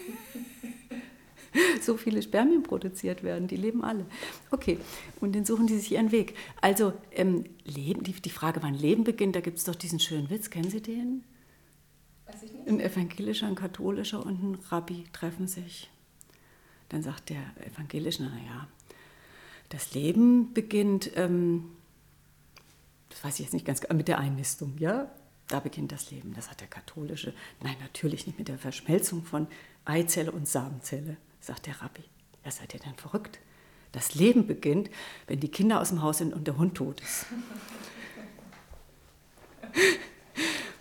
[1.82, 3.48] so viele Spermien produziert werden.
[3.48, 4.06] Die leben alle.
[4.52, 4.80] Okay,
[5.20, 6.34] und dann suchen die sich ihren Weg.
[6.62, 10.30] Also, ähm, Leben, die, die Frage, wann Leben beginnt, da gibt es doch diesen schönen
[10.30, 10.50] Witz.
[10.50, 11.24] Kennen Sie den?
[12.68, 15.90] Ein evangelischer, ein katholischer und ein Rabbi treffen sich.
[16.90, 18.68] Dann sagt der evangelische, naja,
[19.70, 21.72] das Leben beginnt, ähm,
[23.10, 25.12] das weiß ich jetzt nicht ganz, mit der Einnistung, ja?
[25.48, 26.34] Da beginnt das Leben.
[26.34, 27.34] Das hat der katholische.
[27.62, 29.48] Nein, natürlich nicht mit der Verschmelzung von
[29.86, 32.04] Eizelle und Samenzelle, sagt der Rabbi.
[32.44, 33.40] Ja, seid ihr denn verrückt?
[33.92, 34.90] Das Leben beginnt,
[35.28, 37.28] wenn die Kinder aus dem Haus sind und der Hund tot ist.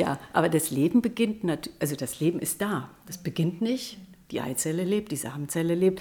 [0.00, 2.90] Ja, aber das Leben beginnt, also das Leben ist da.
[3.06, 3.98] Das beginnt nicht.
[4.30, 6.00] Die Eizelle lebt, die Samenzelle lebt.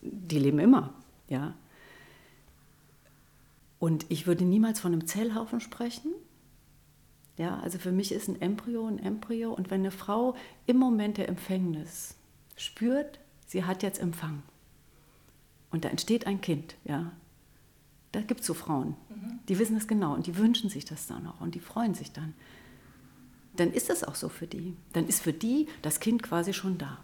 [0.00, 0.94] Die leben immer.
[1.28, 1.54] Ja.
[3.78, 6.12] Und ich würde niemals von einem Zellhaufen sprechen.
[7.36, 9.52] Ja, also für mich ist ein Embryo ein Embryo.
[9.52, 12.14] Und wenn eine Frau im Moment der Empfängnis
[12.56, 14.42] spürt, sie hat jetzt Empfang
[15.72, 17.12] und da entsteht ein Kind, ja,
[18.12, 19.40] da gibt es so Frauen, mhm.
[19.48, 22.12] die wissen das genau und die wünschen sich das dann auch und die freuen sich
[22.12, 22.34] dann
[23.54, 24.76] dann ist es auch so für die.
[24.92, 26.98] Dann ist für die das Kind quasi schon da.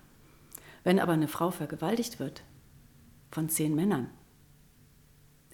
[0.85, 2.43] Wenn aber eine Frau vergewaltigt wird
[3.31, 4.09] von zehn Männern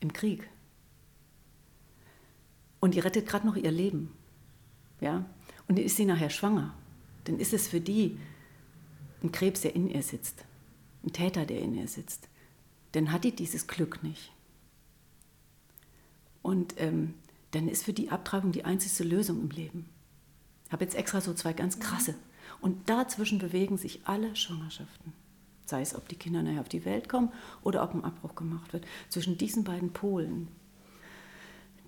[0.01, 0.49] im Krieg
[2.81, 4.13] und die rettet gerade noch ihr Leben,
[5.01, 5.25] ja,
[5.67, 6.75] und ist sie nachher schwanger,
[7.25, 8.19] dann ist es für die
[9.23, 10.45] ein Krebs, der in ihr sitzt,
[11.03, 12.29] ein Täter, der in ihr sitzt,
[12.93, 14.31] dann hat die dieses Glück nicht.
[16.43, 17.15] Und ähm,
[17.53, 19.89] dann ist für die Abtreibung die einzigste Lösung im Leben.
[20.75, 22.17] Habe jetzt extra so zwei ganz krasse.
[22.61, 25.13] Und dazwischen bewegen sich alle Schwangerschaften.
[25.67, 27.31] Sei es, ob die Kinder nachher auf die Welt kommen
[27.63, 28.85] oder ob ein Abbruch gemacht wird.
[29.09, 30.49] Zwischen diesen beiden Polen.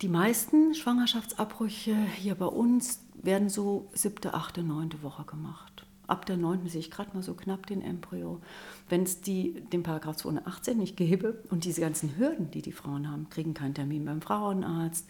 [0.03, 5.85] Die meisten Schwangerschaftsabbrüche hier bei uns werden so siebte, achte, neunte Woche gemacht.
[6.07, 8.41] Ab der neunten sehe ich gerade mal so knapp den Embryo.
[8.89, 13.31] Wenn es den Paragraph 218 nicht gäbe und diese ganzen Hürden, die die Frauen haben,
[13.31, 15.09] kriegen keinen Termin beim Frauenarzt,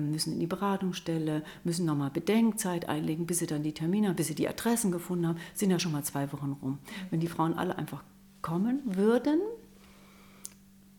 [0.00, 4.28] müssen in die Beratungsstelle, müssen nochmal Bedenkzeit einlegen, bis sie dann die Termine haben, bis
[4.28, 6.78] sie die Adressen gefunden haben, sind ja schon mal zwei Wochen rum.
[7.10, 8.02] Wenn die Frauen alle einfach
[8.42, 9.40] kommen würden,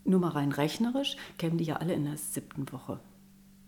[0.05, 2.99] nur mal rein rechnerisch, kämen die ja alle in der siebten Woche.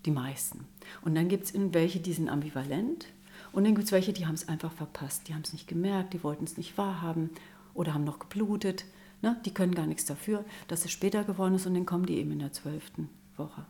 [0.05, 0.65] Die meisten.
[1.01, 3.07] Und dann gibt es welche, die sind ambivalent.
[3.51, 5.27] Und dann gibt es welche, die haben es einfach verpasst.
[5.27, 7.31] Die haben es nicht gemerkt, die wollten es nicht wahrhaben
[7.73, 8.85] oder haben noch geblutet.
[9.21, 9.39] Ne?
[9.45, 12.31] Die können gar nichts dafür, dass es später geworden ist und dann kommen die eben
[12.31, 13.65] in der zwölften Woche.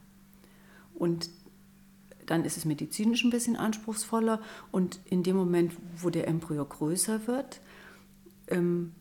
[0.96, 1.30] Und
[2.26, 7.28] dann ist es medizinisch ein bisschen anspruchsvoller und in dem Moment, wo der Embryo größer
[7.28, 7.62] wird,
[8.48, 8.94] ähm,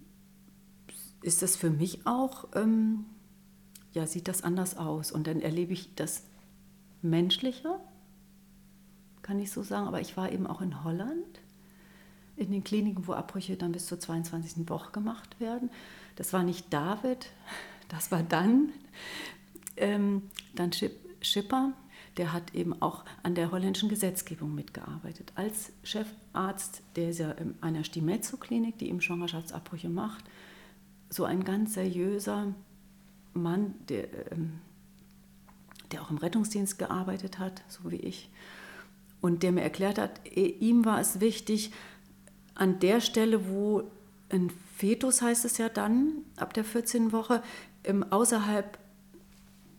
[1.23, 3.07] ist das für mich auch, ähm,
[3.93, 6.25] ja, sieht das anders aus und dann erlebe ich das
[7.03, 7.81] menschlicher,
[9.23, 11.41] kann ich so sagen, aber ich war eben auch in Holland
[12.37, 14.69] in den Kliniken, wo Abbrüche dann bis zur 22.
[14.69, 15.71] Woche gemacht werden.
[16.17, 17.31] Das war nicht David,
[17.89, 18.71] das war dann,
[19.77, 20.23] ähm,
[20.55, 20.71] dann
[21.21, 21.73] Schipper,
[22.17, 25.33] der hat eben auch an der holländischen Gesetzgebung mitgearbeitet.
[25.35, 30.25] Als Chefarzt dieser einer Stimezzo-Klinik, die eben Schwangerschaftsabbrüche macht,
[31.11, 32.55] so ein ganz seriöser
[33.33, 34.61] Mann, der, ähm,
[35.93, 38.31] der auch im Rettungsdienst gearbeitet hat, so wie ich,
[39.21, 41.73] und der mir erklärt hat, eh, ihm war es wichtig,
[42.55, 43.91] an der Stelle, wo
[44.31, 47.13] ein Fetus heißt es ja dann, ab der 14.
[47.13, 47.43] Woche,
[48.11, 48.79] außerhalb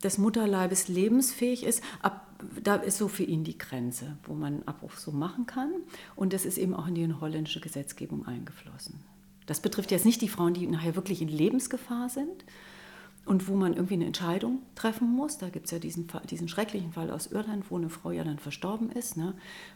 [0.04, 2.24] des Mutterleibes lebensfähig ist, ab,
[2.62, 5.71] da ist so für ihn die Grenze, wo man einen Abbruch so machen kann.
[6.15, 9.00] Und das ist eben auch in die holländische Gesetzgebung eingeflossen.
[9.45, 12.45] Das betrifft jetzt nicht die Frauen, die nachher wirklich in Lebensgefahr sind
[13.26, 15.38] und wo man irgendwie eine Entscheidung treffen muss.
[15.38, 18.39] Da gibt es ja diesen, diesen schrecklichen Fall aus Irland, wo eine Frau ja dann
[18.39, 19.34] verstorben ist, ne,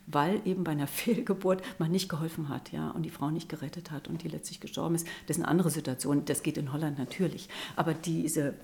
[0.08, 3.91] weil eben bei einer Fehlgeburt man nicht geholfen hat ja, und die Frau nicht gerettet
[3.91, 5.08] hat und die letztlich gestorben ist.
[5.28, 6.26] Das ist eine andere Situation.
[6.26, 7.48] Das geht in Holland natürlich.
[7.76, 8.56] Aber diese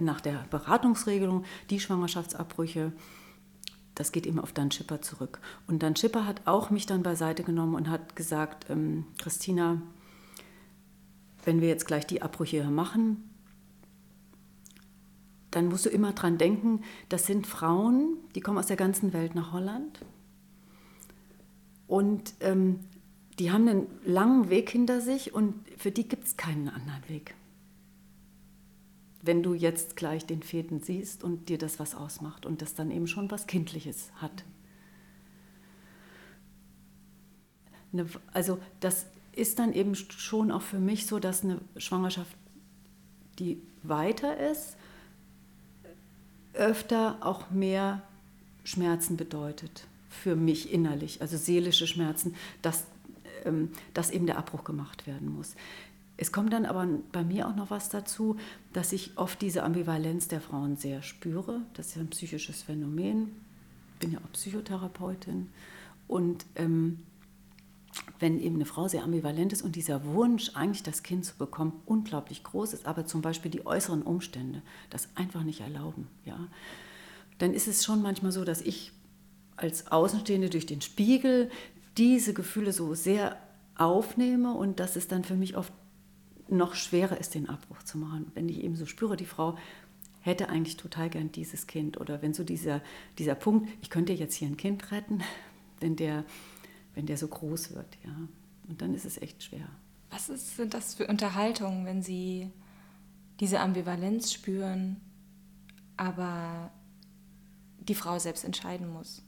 [0.00, 2.92] nach der Beratungsregelung, die Schwangerschaftsabbrüche,
[3.98, 5.40] das geht eben auf Dan Schipper zurück.
[5.66, 9.82] Und Dan Schipper hat auch mich dann beiseite genommen und hat gesagt, ähm, Christina,
[11.44, 13.28] wenn wir jetzt gleich die Abbrüche machen,
[15.50, 19.34] dann musst du immer dran denken, das sind Frauen, die kommen aus der ganzen Welt
[19.34, 19.98] nach Holland.
[21.88, 22.78] Und ähm,
[23.40, 27.34] die haben einen langen Weg hinter sich und für die gibt es keinen anderen Weg
[29.22, 32.90] wenn du jetzt gleich den Feten siehst und dir das was ausmacht und das dann
[32.90, 34.44] eben schon was Kindliches hat.
[38.34, 42.36] also das ist dann eben schon auch für mich so, dass eine Schwangerschaft,
[43.38, 44.76] die weiter ist,
[46.52, 48.02] öfter auch mehr
[48.64, 52.84] Schmerzen bedeutet für mich innerlich, also seelische Schmerzen, dass,
[53.44, 55.54] ähm, dass eben der Abbruch gemacht werden muss.
[56.20, 58.36] Es kommt dann aber bei mir auch noch was dazu,
[58.72, 61.62] dass ich oft diese Ambivalenz der Frauen sehr spüre.
[61.74, 63.30] Das ist ja ein psychisches Phänomen.
[63.94, 65.48] Ich bin ja auch Psychotherapeutin.
[66.08, 66.98] Und ähm,
[68.18, 71.80] wenn eben eine Frau sehr ambivalent ist und dieser Wunsch, eigentlich das Kind zu bekommen,
[71.86, 76.38] unglaublich groß ist, aber zum Beispiel die äußeren Umstände das einfach nicht erlauben, ja,
[77.38, 78.92] dann ist es schon manchmal so, dass ich
[79.56, 81.50] als Außenstehende durch den Spiegel
[81.96, 83.36] diese Gefühle so sehr
[83.76, 85.72] aufnehme und dass es dann für mich oft
[86.48, 88.30] noch schwerer ist, den Abbruch zu machen.
[88.34, 89.56] Wenn ich eben so spüre, die Frau
[90.20, 92.82] hätte eigentlich total gern dieses Kind oder wenn so dieser,
[93.18, 95.22] dieser Punkt, ich könnte jetzt hier ein Kind retten,
[95.80, 96.24] wenn der,
[96.94, 98.14] wenn der so groß wird, ja.
[98.68, 99.66] Und dann ist es echt schwer.
[100.10, 102.50] Was ist, sind das für Unterhaltungen, wenn Sie
[103.40, 105.00] diese Ambivalenz spüren,
[105.96, 106.70] aber
[107.78, 109.22] die Frau selbst entscheiden muss?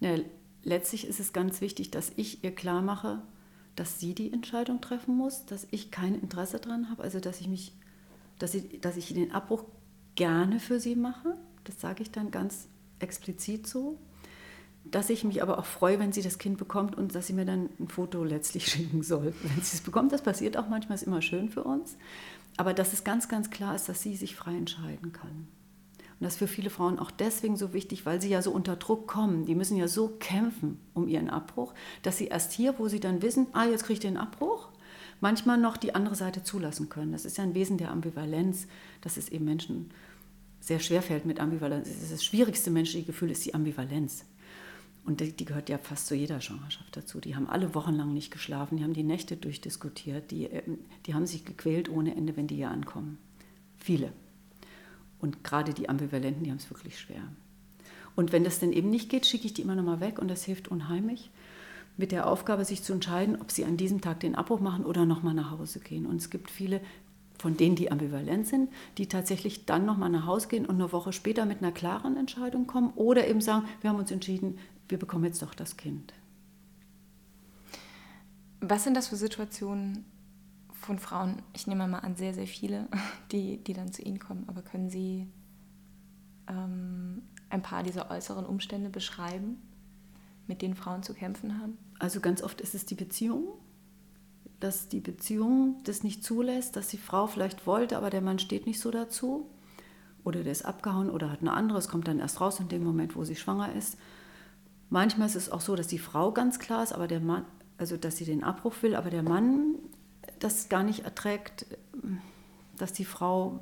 [0.00, 0.16] Ja,
[0.62, 3.22] letztlich ist es ganz wichtig, dass ich ihr klar mache,
[3.78, 7.46] dass sie die Entscheidung treffen muss, dass ich kein Interesse daran habe, also dass ich
[7.46, 7.72] mich,
[8.38, 9.64] dass ich, dass ich den Abbruch
[10.16, 11.36] gerne für sie mache.
[11.62, 12.66] Das sage ich dann ganz
[12.98, 13.98] explizit so.
[14.84, 17.44] Dass ich mich aber auch freue, wenn sie das Kind bekommt und dass sie mir
[17.44, 19.32] dann ein Foto letztlich schicken soll.
[19.42, 21.96] Wenn sie es bekommt, das passiert auch manchmal, ist immer schön für uns.
[22.56, 25.46] Aber dass es ganz, ganz klar ist, dass sie sich frei entscheiden kann.
[26.20, 28.74] Und das ist für viele Frauen auch deswegen so wichtig, weil sie ja so unter
[28.74, 29.46] Druck kommen.
[29.46, 33.22] Die müssen ja so kämpfen um ihren Abbruch, dass sie erst hier, wo sie dann
[33.22, 34.68] wissen, ah, jetzt kriege ich den Abbruch,
[35.20, 37.12] manchmal noch die andere Seite zulassen können.
[37.12, 38.66] Das ist ja ein Wesen der Ambivalenz,
[39.00, 39.90] dass es eben Menschen
[40.60, 41.88] sehr schwer fällt mit Ambivalenz.
[42.10, 44.24] Das schwierigste menschliche Gefühl ist die Ambivalenz.
[45.04, 47.20] Und die, die, gehört ja fast zu jeder Schwangerschaft dazu.
[47.20, 51.26] Die haben alle wochenlang nicht geschlafen, die haben die Nächte durchdiskutiert, die, ähm, die haben
[51.26, 53.16] sich gequält ohne Ende, wenn die hier ankommen.
[53.78, 54.12] Viele.
[55.20, 57.22] Und gerade die Ambivalenten, die haben es wirklich schwer.
[58.14, 60.28] Und wenn das dann eben nicht geht, schicke ich die immer noch mal weg und
[60.28, 61.30] das hilft unheimlich.
[61.96, 65.04] Mit der Aufgabe, sich zu entscheiden, ob sie an diesem Tag den Abbruch machen oder
[65.04, 66.06] noch mal nach Hause gehen.
[66.06, 66.80] Und es gibt viele
[67.38, 70.92] von denen, die ambivalent sind, die tatsächlich dann noch mal nach Hause gehen und eine
[70.92, 74.98] Woche später mit einer klaren Entscheidung kommen oder eben sagen, wir haben uns entschieden, wir
[74.98, 76.12] bekommen jetzt doch das Kind.
[78.60, 80.04] Was sind das für Situationen
[80.88, 81.42] von Frauen?
[81.52, 82.88] Ich nehme mal an, sehr, sehr viele,
[83.32, 84.44] die, die dann zu Ihnen kommen.
[84.48, 85.28] Aber können Sie
[86.48, 89.60] ähm, ein paar dieser äußeren Umstände beschreiben,
[90.46, 91.76] mit denen Frauen zu kämpfen haben?
[91.98, 93.48] Also ganz oft ist es die Beziehung,
[94.60, 98.66] dass die Beziehung das nicht zulässt, dass die Frau vielleicht wollte, aber der Mann steht
[98.66, 99.50] nicht so dazu.
[100.24, 102.82] Oder der ist abgehauen oder hat eine andere, es kommt dann erst raus in dem
[102.82, 103.98] Moment, wo sie schwanger ist.
[104.88, 107.44] Manchmal ist es auch so, dass die Frau ganz klar ist, aber der Mann,
[107.76, 109.74] also dass sie den Abbruch will, aber der Mann
[110.40, 111.66] das gar nicht erträgt,
[112.76, 113.60] dass die Frau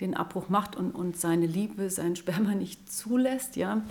[0.00, 3.56] den Abbruch macht und, und seine Liebe, sein Sperma nicht zulässt.
[3.56, 3.82] Ja.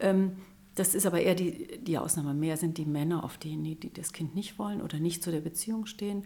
[0.00, 0.32] Ähm,
[0.74, 2.32] das ist aber eher die, die Ausnahme.
[2.32, 5.40] Mehr sind die Männer auf denen, die das Kind nicht wollen oder nicht zu der
[5.40, 6.24] Beziehung stehen.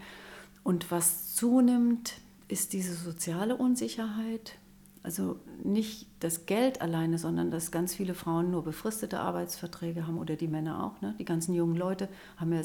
[0.63, 2.15] Und was zunimmt,
[2.49, 4.57] ist diese soziale Unsicherheit,
[5.03, 10.37] also nicht das Geld alleine, sondern dass ganz viele Frauen nur befristete Arbeitsverträge haben oder
[10.37, 11.01] die Männer auch.
[11.01, 11.15] Ne?
[11.19, 12.63] Die ganzen jungen Leute haben ja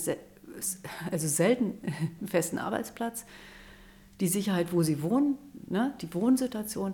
[1.12, 1.74] also selten
[2.20, 3.26] einen festen Arbeitsplatz.
[4.20, 5.38] Die Sicherheit, wo sie wohnen,
[5.68, 5.94] ne?
[6.02, 6.94] die Wohnsituation,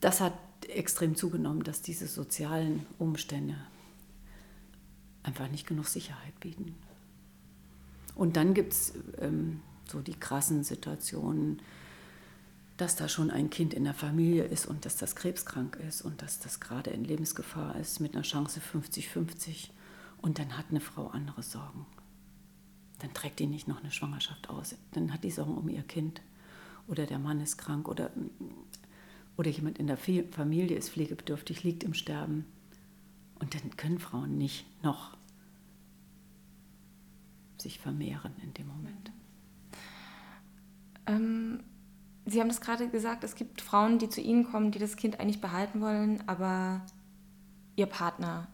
[0.00, 0.34] das hat
[0.68, 3.56] extrem zugenommen, dass diese sozialen Umstände
[5.22, 6.74] einfach nicht genug Sicherheit bieten.
[8.14, 11.62] Und dann gibt es ähm, so die krassen Situationen,
[12.76, 16.20] dass da schon ein Kind in der Familie ist und dass das krebskrank ist und
[16.20, 19.68] dass das gerade in Lebensgefahr ist mit einer Chance 50-50
[20.20, 21.86] und dann hat eine Frau andere Sorgen.
[23.02, 26.22] Dann trägt die nicht noch eine Schwangerschaft aus, dann hat die Sorgen um ihr Kind
[26.86, 28.10] oder der Mann ist krank oder,
[29.36, 32.44] oder jemand in der Familie ist pflegebedürftig, liegt im Sterben.
[33.40, 35.16] Und dann können Frauen nicht noch
[37.58, 39.12] sich vermehren in dem Moment.
[41.06, 41.64] Ähm,
[42.24, 45.18] Sie haben das gerade gesagt, es gibt Frauen, die zu Ihnen kommen, die das Kind
[45.18, 46.82] eigentlich behalten wollen, aber
[47.74, 48.46] Ihr Partner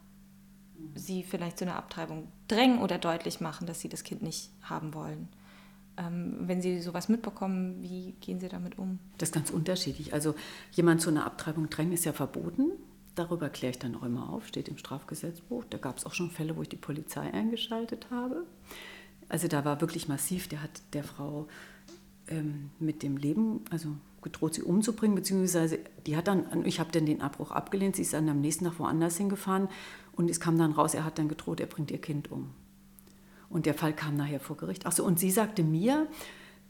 [0.95, 4.95] sie vielleicht zu einer Abtreibung drängen oder deutlich machen, dass sie das Kind nicht haben
[4.95, 5.29] wollen.
[5.97, 9.01] Ähm, wenn Sie sowas mitbekommen, wie gehen Sie damit um?
[9.19, 10.13] Das ist ganz unterschiedlich.
[10.13, 10.35] Also
[10.73, 12.71] jemand zu einer Abtreibung drängen ist ja verboten.
[13.17, 15.65] Darüber kläre ich dann auch immer auf, steht im Strafgesetzbuch.
[15.69, 18.47] Da gab es auch schon Fälle, wo ich die Polizei eingeschaltet habe.
[19.29, 21.49] Also da war wirklich massiv, der hat der Frau
[22.29, 23.89] ähm, mit dem Leben, also
[24.23, 28.13] gedroht, sie umzubringen, beziehungsweise die hat dann, ich habe dann den Abbruch abgelehnt, sie ist
[28.13, 29.69] dann am nächsten Tag woanders hingefahren
[30.19, 32.51] und es kam dann raus, er hat dann gedroht, er bringt ihr Kind um.
[33.49, 34.85] Und der Fall kam nachher vor Gericht.
[34.85, 36.09] Achso, und sie sagte mir,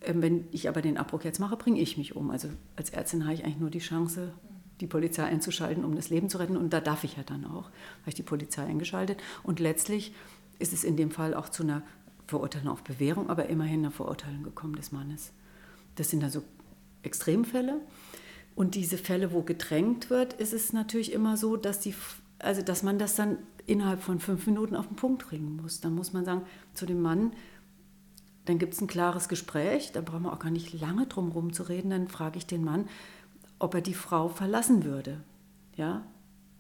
[0.00, 2.30] äh, wenn ich aber den Abbruch jetzt mache, bringe ich mich um.
[2.30, 4.34] Also als Ärztin habe ich eigentlich nur die Chance,
[4.80, 6.58] die Polizei einzuschalten, um das Leben zu retten.
[6.58, 9.18] Und da darf ich ja dann auch, habe ich die Polizei eingeschaltet.
[9.42, 10.12] Und letztlich
[10.58, 11.82] ist es in dem Fall auch zu einer
[12.26, 15.32] Verurteilung auf Bewährung, aber immerhin einer Verurteilung gekommen des Mannes.
[15.94, 16.42] Das sind also
[17.02, 17.80] Extremfälle.
[18.54, 21.94] Und diese Fälle, wo gedrängt wird, ist es natürlich immer so, dass, die,
[22.38, 25.80] also dass man das dann innerhalb von fünf Minuten auf den Punkt bringen muss.
[25.80, 26.42] Dann muss man sagen
[26.74, 27.32] zu dem Mann,
[28.46, 31.52] dann gibt es ein klares Gespräch, da brauchen wir auch gar nicht lange drum herum
[31.52, 32.88] zu reden, dann frage ich den Mann,
[33.58, 35.20] ob er die Frau verlassen würde,
[35.76, 36.02] ja,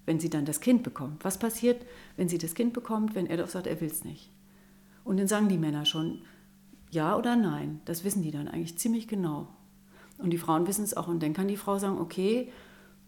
[0.04, 1.24] wenn sie dann das Kind bekommt.
[1.24, 1.86] Was passiert,
[2.16, 4.30] wenn sie das Kind bekommt, wenn er doch sagt, er will es nicht?
[5.04, 6.20] Und dann sagen die Männer schon,
[6.90, 7.80] ja oder nein.
[7.84, 9.48] Das wissen die dann eigentlich ziemlich genau.
[10.18, 11.08] Und die Frauen wissen es auch.
[11.08, 12.50] Und dann kann die Frau sagen, okay,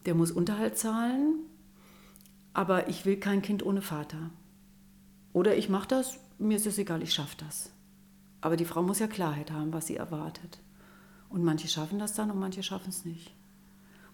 [0.06, 1.40] der muss Unterhalt zahlen,
[2.53, 4.31] aber ich will kein Kind ohne Vater.
[5.33, 7.71] Oder ich mache das, mir ist es egal, ich schaffe das.
[8.41, 10.59] Aber die Frau muss ja Klarheit haben, was sie erwartet.
[11.29, 13.35] Und manche schaffen das dann und manche schaffen es nicht.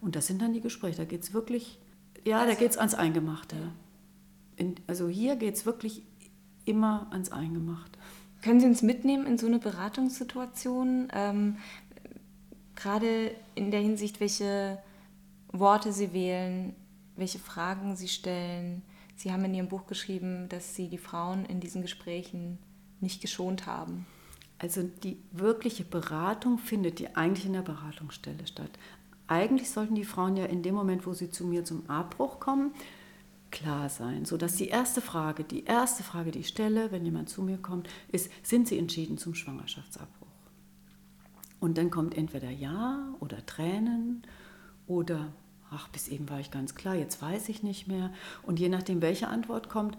[0.00, 0.98] Und das sind dann die Gespräche.
[0.98, 1.78] Da geht es wirklich,
[2.26, 3.56] ja, da geht es ans Eingemachte.
[4.56, 6.02] In, also hier geht es wirklich
[6.64, 7.98] immer ans Eingemachte.
[8.42, 11.08] Können Sie uns mitnehmen in so eine Beratungssituation?
[11.12, 11.56] Ähm,
[12.74, 14.78] gerade in der Hinsicht, welche
[15.48, 16.74] Worte Sie wählen,
[17.16, 18.82] welche Fragen Sie stellen.
[19.16, 22.58] Sie haben in Ihrem Buch geschrieben, dass Sie die Frauen in diesen Gesprächen
[23.00, 24.06] nicht geschont haben.
[24.58, 28.70] Also die wirkliche Beratung findet die eigentlich in der Beratungsstelle statt.
[29.28, 32.72] Eigentlich sollten die Frauen ja in dem Moment, wo sie zu mir zum Abbruch kommen,
[33.50, 37.42] klar sein, sodass die erste Frage, die erste Frage, die ich stelle, wenn jemand zu
[37.42, 40.26] mir kommt, ist, sind Sie entschieden zum Schwangerschaftsabbruch?
[41.58, 44.22] Und dann kommt entweder Ja oder Tränen
[44.86, 45.32] oder
[45.70, 48.12] ach, bis eben war ich ganz klar, jetzt weiß ich nicht mehr.
[48.42, 49.96] Und je nachdem, welche Antwort kommt,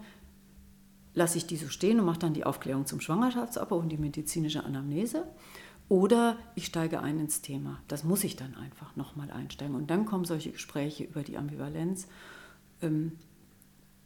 [1.14, 4.64] lasse ich die so stehen und mache dann die Aufklärung zum Schwangerschaftsabbau und die medizinische
[4.64, 5.24] Anamnese.
[5.88, 7.80] Oder ich steige ein ins Thema.
[7.88, 9.74] Das muss ich dann einfach nochmal einsteigen.
[9.74, 12.08] Und dann kommen solche Gespräche über die Ambivalenz.
[12.82, 13.12] Ähm,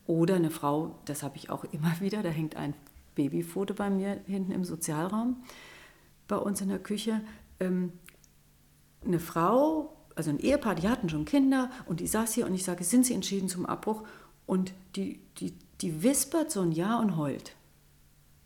[0.07, 2.75] oder eine Frau, das habe ich auch immer wieder, da hängt ein
[3.15, 5.43] Babyfoto bei mir hinten im Sozialraum,
[6.29, 7.21] bei uns in der Küche.
[7.61, 7.93] Ähm,
[9.05, 12.65] eine Frau, also ein Ehepaar, die hatten schon Kinder und die saß hier und ich
[12.65, 14.03] sage, sind Sie entschieden zum Abbruch?
[14.47, 17.55] Und die, die, die wispert so ein Ja und heult.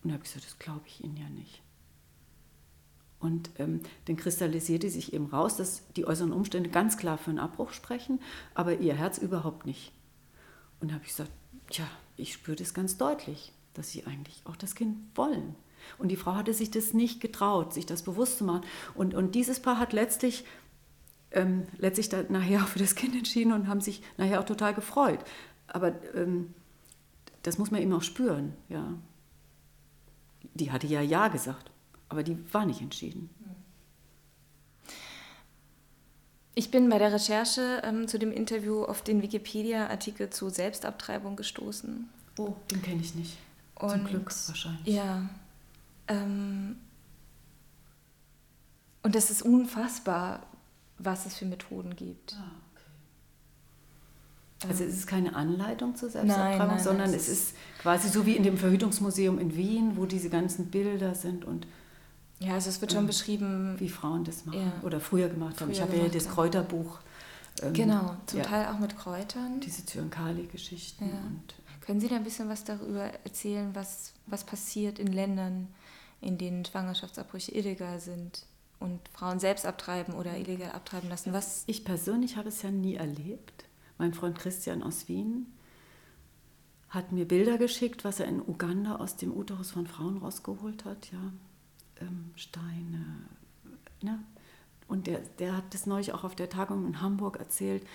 [0.02, 1.62] Und da habe ich gesagt, das glaube ich Ihnen ja nicht.
[3.18, 7.38] Und ähm, dann kristallisierte sich eben raus, dass die äußeren Umstände ganz klar für einen
[7.38, 8.20] Abbruch sprechen,
[8.54, 9.92] aber ihr Herz überhaupt nicht.
[10.80, 11.32] Und da habe ich gesagt,
[11.70, 11.86] tja,
[12.16, 15.54] ich spüre das ganz deutlich, dass sie eigentlich auch das Kind wollen.
[15.98, 18.64] Und die Frau hatte sich das nicht getraut, sich das bewusst zu machen.
[18.94, 20.44] Und, und dieses Paar hat letztlich,
[21.37, 24.74] ähm, letztlich dann nachher auch für das Kind entschieden und haben sich nachher auch total
[24.74, 25.20] gefreut.
[25.68, 26.55] Aber ähm,
[27.43, 28.95] das muss man eben auch spüren, ja.
[30.55, 31.70] Die hatte ja Ja gesagt,
[32.09, 33.30] aber die war nicht entschieden.
[36.55, 42.09] Ich bin bei der Recherche ähm, zu dem Interview auf den Wikipedia-Artikel zu Selbstabtreibung gestoßen.
[42.39, 43.37] Oh, den kenne ich nicht.
[43.74, 44.87] Und, Zum Glück wahrscheinlich.
[44.87, 45.28] Ja.
[46.09, 46.78] Ähm,
[49.03, 50.47] und es ist unfassbar,
[50.99, 52.34] was es für Methoden gibt.
[52.38, 52.82] Ah, okay.
[54.70, 58.36] Also es ist keine Anleitung zur Selbstabtreibung, nein, nein, sondern es ist quasi so wie
[58.36, 61.66] in dem Verhütungsmuseum in Wien, wo diese ganzen Bilder sind und
[62.38, 64.72] ja, also es wird schon ähm, beschrieben, wie Frauen das machen ja.
[64.82, 65.72] oder früher gemacht früher haben.
[65.72, 66.99] Ich habe ja das Kräuterbuch.
[67.62, 68.44] Ähm, genau, zum ja.
[68.44, 69.61] Teil auch mit Kräutern.
[69.61, 71.07] Diese Zyankali-Geschichten.
[71.07, 71.22] Ja.
[71.80, 75.68] Können Sie da ein bisschen was darüber erzählen, was, was passiert in Ländern,
[76.20, 78.44] in denen Schwangerschaftsabbrüche illegal sind
[78.79, 81.33] und Frauen selbst abtreiben oder illegal abtreiben lassen?
[81.33, 83.64] Was ich persönlich habe es ja nie erlebt.
[83.99, 85.47] Mein Freund Christian aus Wien
[86.89, 91.11] hat mir Bilder geschickt, was er in Uganda aus dem Uterus von Frauen rausgeholt hat,
[91.11, 91.33] ja
[92.01, 93.29] ähm, Steine.
[94.03, 94.22] Ne?
[94.89, 97.87] Und der, der hat das neulich auch auf der Tagung in Hamburg erzählt,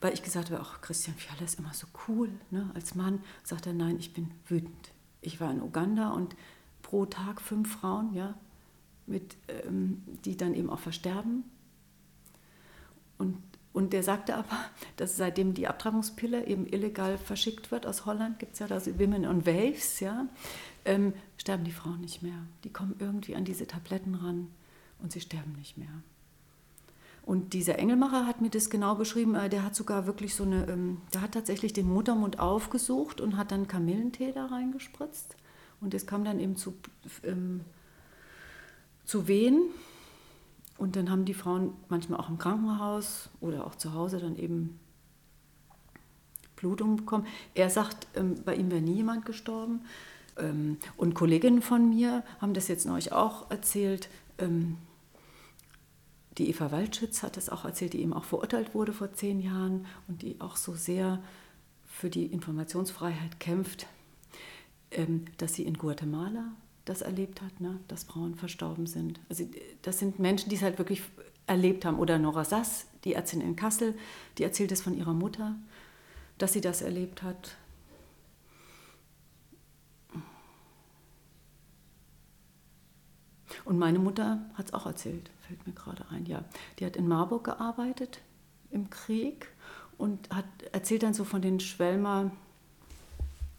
[0.00, 2.70] weil ich gesagt habe, ach Christian Fiala ist immer so cool, ne?
[2.74, 3.22] als Mann.
[3.44, 4.92] Sagt er, nein, ich bin wütend.
[5.20, 6.34] Ich war in Uganda und
[6.82, 8.34] pro Tag fünf Frauen, ja,
[9.06, 11.44] mit, ähm, die dann eben auch versterben.
[13.18, 13.36] Und
[13.72, 14.58] und der sagte aber,
[14.96, 19.26] dass seitdem die Abtreibungspille eben illegal verschickt wird aus Holland, gibt es ja das Women
[19.26, 20.26] on Waves, ja,
[20.84, 22.46] ähm, sterben die Frauen nicht mehr.
[22.64, 24.48] Die kommen irgendwie an diese Tabletten ran
[24.98, 26.02] und sie sterben nicht mehr.
[27.24, 29.36] Und dieser Engelmacher hat mir das genau beschrieben.
[29.36, 33.36] Äh, der hat sogar wirklich so eine, ähm, der hat tatsächlich den Muttermund aufgesucht und
[33.36, 35.36] hat dann Kamillentee da reingespritzt.
[35.80, 36.74] Und das kam dann eben zu,
[37.22, 37.60] ähm,
[39.12, 39.66] zu Wehen.
[40.78, 44.80] Und dann haben die Frauen manchmal auch im Krankenhaus oder auch zu Hause dann eben
[46.56, 47.26] Blutung bekommen.
[47.54, 49.82] Er sagt, ähm, bei ihm wäre nie jemand gestorben.
[50.38, 54.08] Ähm, und Kolleginnen von mir haben das jetzt neulich auch erzählt.
[54.38, 54.78] Ähm,
[56.38, 59.84] die Eva Waldschütz hat das auch erzählt, die eben auch verurteilt wurde vor zehn Jahren
[60.08, 61.22] und die auch so sehr
[61.84, 63.86] für die Informationsfreiheit kämpft,
[65.36, 66.52] dass sie in Guatemala
[66.84, 67.78] das erlebt hat, ne?
[67.88, 69.20] dass Frauen verstorben sind.
[69.28, 69.44] Also
[69.82, 71.02] das sind Menschen, die es halt wirklich
[71.46, 71.98] erlebt haben.
[71.98, 73.94] Oder Nora Sass, die Ärztin in Kassel,
[74.38, 75.54] die erzählt es von ihrer Mutter,
[76.38, 77.56] dass sie das erlebt hat.
[83.64, 86.44] Und meine Mutter hat es auch erzählt, fällt mir gerade ein, ja.
[86.78, 88.20] Die hat in Marburg gearbeitet
[88.70, 89.48] im Krieg
[89.98, 92.32] und hat erzählt dann so von den Schwelmer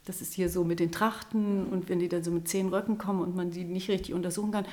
[0.06, 2.98] das ist hier so mit den Trachten und wenn die dann so mit zehn Röcken
[2.98, 4.66] kommen und man die nicht richtig untersuchen kann.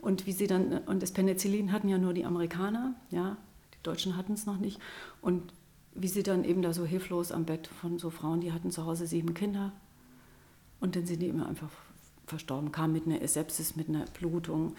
[0.00, 3.36] Und wie sie dann, und das Penicillin hatten ja nur die Amerikaner, ja,
[3.72, 4.78] die Deutschen hatten es noch nicht.
[5.22, 5.52] Und
[5.94, 8.84] wie sie dann eben da so hilflos am Bett von so Frauen, die hatten zu
[8.84, 9.72] Hause sieben Kinder.
[10.80, 11.70] Und dann sind die immer einfach
[12.26, 14.74] verstorben, kamen mit einer Sepsis, mit einer Blutung.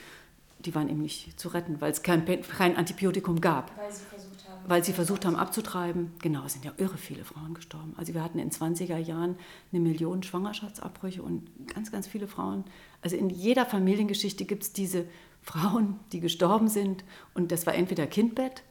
[0.60, 3.76] Die waren eben nicht zu retten, weil es kein, kein Antibiotikum gab.
[3.78, 4.34] Weil sie versucht
[4.68, 6.13] weil sie versucht haben abzutreiben.
[6.20, 7.93] Genau, es sind ja irre viele Frauen gestorben.
[7.97, 9.38] Also wir hatten in 20er Jahren
[9.72, 12.63] eine Million Schwangerschaftsabbrüche und ganz, ganz viele Frauen.
[13.01, 15.05] Also in jeder Familiengeschichte gibt es diese
[15.41, 17.03] Frauen, die gestorben sind.
[17.34, 18.63] Und das war entweder Kindbett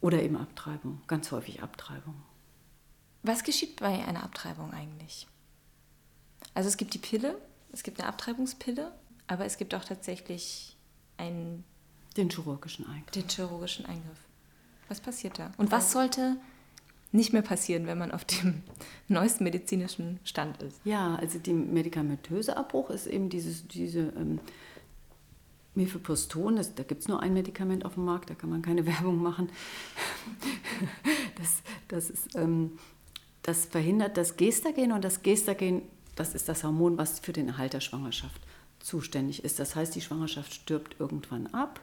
[0.00, 2.14] oder eben Abtreibung, ganz häufig Abtreibung.
[3.22, 5.26] Was geschieht bei einer Abtreibung eigentlich?
[6.52, 7.40] Also es gibt die Pille,
[7.72, 8.92] es gibt eine Abtreibungspille,
[9.26, 10.76] aber es gibt auch tatsächlich
[11.16, 11.64] einen...
[12.16, 13.10] Den chirurgischen Eingriff.
[13.10, 14.23] Den chirurgischen Eingriff.
[14.88, 15.52] Was passiert da?
[15.56, 16.36] Und was sollte
[17.12, 18.62] nicht mehr passieren, wenn man auf dem
[19.08, 20.80] neuesten medizinischen Stand ist?
[20.84, 24.40] Ja, also der medikamentöse Abbruch ist eben dieses, diese, ähm,
[25.74, 29.22] Mifeproston, da gibt es nur ein Medikament auf dem Markt, da kann man keine Werbung
[29.22, 29.50] machen.
[31.36, 32.78] Das, das, ist, ähm,
[33.42, 35.82] das verhindert das Gestagen und das Gestagen,
[36.14, 38.40] das ist das Hormon, was für den Erhalt der Schwangerschaft
[38.78, 39.58] zuständig ist.
[39.58, 41.80] Das heißt, die Schwangerschaft stirbt irgendwann ab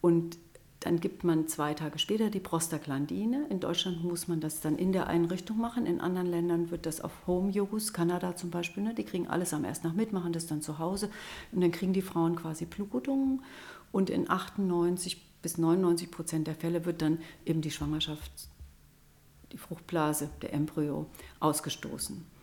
[0.00, 0.38] und
[0.80, 3.46] dann gibt man zwei Tage später die Prostaglandine.
[3.48, 5.86] In Deutschland muss man das dann in der Einrichtung machen.
[5.86, 9.64] In anderen Ländern wird das auf Home-Use, Kanada zum Beispiel, ne, die kriegen alles am
[9.64, 11.10] ersten Tag mit, machen das dann zu Hause.
[11.52, 13.42] Und dann kriegen die Frauen quasi Blutungen.
[13.90, 18.30] Und in 98 bis 99 Prozent der Fälle wird dann eben die Schwangerschaft,
[19.52, 21.06] die Fruchtblase, der Embryo
[21.40, 22.35] ausgestoßen.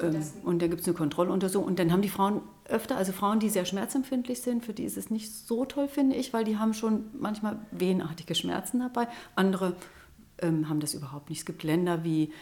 [0.00, 1.66] Ähm, und dann gibt es eine Kontrolluntersuchung.
[1.66, 4.96] Und dann haben die Frauen öfter, also Frauen, die sehr schmerzempfindlich sind, für die ist
[4.96, 9.08] es nicht so toll, finde ich, weil die haben schon manchmal wehenartige Schmerzen dabei.
[9.34, 9.76] Andere
[10.38, 11.40] ähm, haben das überhaupt nicht.
[11.40, 12.32] Es gibt Länder wie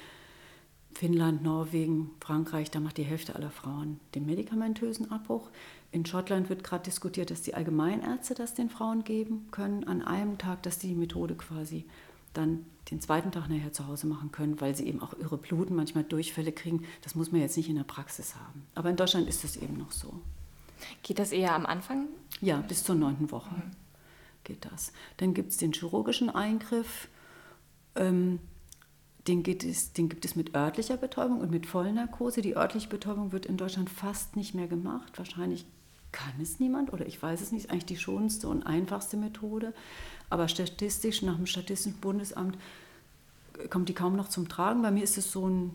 [0.94, 5.50] Finnland, Norwegen, Frankreich, da macht die Hälfte aller Frauen den medikamentösen Abbruch.
[5.90, 10.38] In Schottland wird gerade diskutiert, dass die Allgemeinärzte das den Frauen geben können an einem
[10.38, 11.86] Tag, dass die Methode quasi
[12.32, 15.74] dann den zweiten Tag nachher zu Hause machen können, weil sie eben auch ihre Bluten
[15.74, 16.84] manchmal Durchfälle kriegen.
[17.02, 18.66] Das muss man jetzt nicht in der Praxis haben.
[18.74, 20.20] Aber in Deutschland ist das eben noch so.
[21.02, 22.08] Geht das eher am Anfang?
[22.40, 23.70] Ja, bis zur neunten Woche mhm.
[24.44, 24.92] geht das.
[25.18, 27.08] Dann gibt es den chirurgischen Eingriff.
[27.94, 28.40] Ähm,
[29.28, 32.42] den, es, den, gibt es mit örtlicher Betäubung und mit Vollnarkose.
[32.42, 35.16] Die örtliche Betäubung wird in Deutschland fast nicht mehr gemacht.
[35.16, 35.64] Wahrscheinlich
[36.10, 37.64] kann es niemand oder ich weiß es nicht.
[37.64, 39.74] Ist eigentlich die schonendste und einfachste Methode.
[40.32, 42.56] Aber statistisch, nach dem Statistischen Bundesamt,
[43.68, 44.80] kommt die kaum noch zum Tragen.
[44.80, 45.74] Bei mir ist es so ein,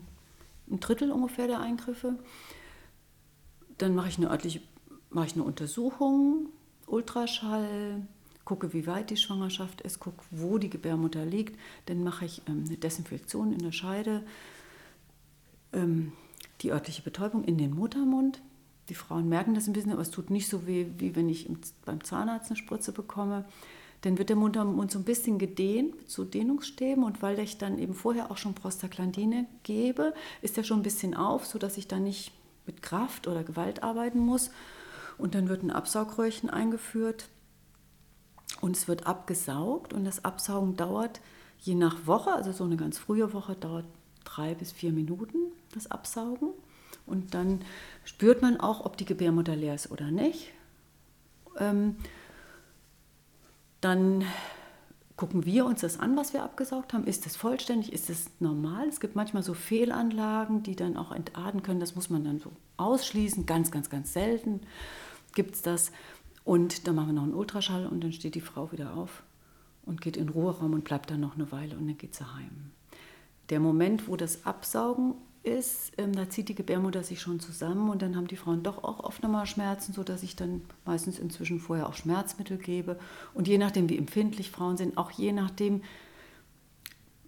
[0.68, 2.18] ein Drittel ungefähr der Eingriffe.
[3.78, 4.60] Dann mache ich eine örtliche
[5.10, 6.48] mache ich eine Untersuchung,
[6.86, 8.02] Ultraschall,
[8.44, 11.56] gucke, wie weit die Schwangerschaft ist, gucke, wo die Gebärmutter liegt.
[11.86, 14.24] Dann mache ich ähm, eine Desinfektion in der Scheide,
[15.72, 16.12] ähm,
[16.62, 18.42] die örtliche Betäubung in den Muttermund.
[18.88, 21.48] Die Frauen merken das ein bisschen, aber es tut nicht so weh, wie wenn ich
[21.84, 23.44] beim Zahnarzt eine Spritze bekomme.
[24.02, 27.78] Dann wird der Mund so ein bisschen gedehnt mit so Dehnungsstäben und weil ich dann
[27.78, 32.04] eben vorher auch schon Prostaglandine gebe, ist der schon ein bisschen auf, sodass ich dann
[32.04, 32.32] nicht
[32.66, 34.50] mit Kraft oder Gewalt arbeiten muss.
[35.16, 37.28] Und dann wird ein Absaugröhrchen eingeführt
[38.60, 41.20] und es wird abgesaugt und das Absaugen dauert
[41.58, 43.84] je nach Woche, also so eine ganz frühe Woche dauert
[44.24, 45.38] drei bis vier Minuten
[45.74, 46.50] das Absaugen.
[47.06, 47.62] Und dann
[48.04, 50.52] spürt man auch, ob die Gebärmutter leer ist oder nicht.
[51.58, 51.96] Ähm,
[53.80, 54.24] dann
[55.16, 57.04] gucken wir uns das an, was wir abgesaugt haben.
[57.04, 57.92] Ist das vollständig?
[57.92, 58.88] Ist das normal?
[58.88, 61.80] Es gibt manchmal so Fehlanlagen, die dann auch entarten können.
[61.80, 63.44] Das muss man dann so ausschließen.
[63.44, 64.60] Ganz, ganz, ganz selten
[65.34, 65.92] gibt es das.
[66.44, 69.22] Und dann machen wir noch einen Ultraschall und dann steht die Frau wieder auf
[69.84, 72.24] und geht in den Ruheraum und bleibt dann noch eine Weile und dann geht sie
[72.24, 72.70] heim.
[73.50, 75.14] Der Moment, wo das Absaugen
[75.48, 78.84] ist, ähm, da zieht die Gebärmutter sich schon zusammen und dann haben die Frauen doch
[78.84, 82.98] auch oft nochmal Schmerzen, sodass ich dann meistens inzwischen vorher auch Schmerzmittel gebe.
[83.34, 85.82] Und je nachdem, wie empfindlich Frauen sind, auch je nachdem,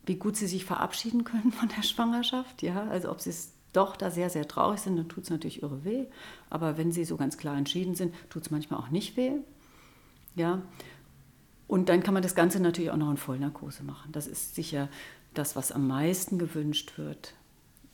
[0.07, 3.97] wie gut sie sich verabschieden können von der Schwangerschaft, ja, also ob sie es doch
[3.97, 6.07] da sehr, sehr traurig sind, dann tut es natürlich irre weh.
[6.49, 9.33] Aber wenn sie so ganz klar entschieden sind, tut es manchmal auch nicht weh.
[10.35, 10.63] Ja.
[11.69, 14.11] Und dann kann man das Ganze natürlich auch noch in Vollnarkose machen.
[14.11, 14.89] Das ist sicher
[15.35, 17.35] das, was am meisten gewünscht wird.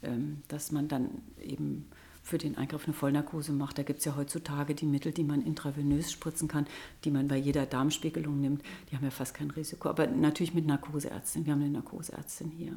[0.07, 1.87] Ähm, dass man dann eben
[2.23, 3.79] für den Eingriff eine Vollnarkose macht.
[3.79, 6.67] Da gibt es ja heutzutage die Mittel, die man intravenös spritzen kann,
[7.05, 8.63] die man bei jeder Darmspiegelung nimmt.
[8.91, 9.89] Die haben ja fast kein Risiko.
[9.89, 11.47] Aber natürlich mit Narkoseärztin.
[11.47, 12.77] Wir haben eine Narkoseärztin hier.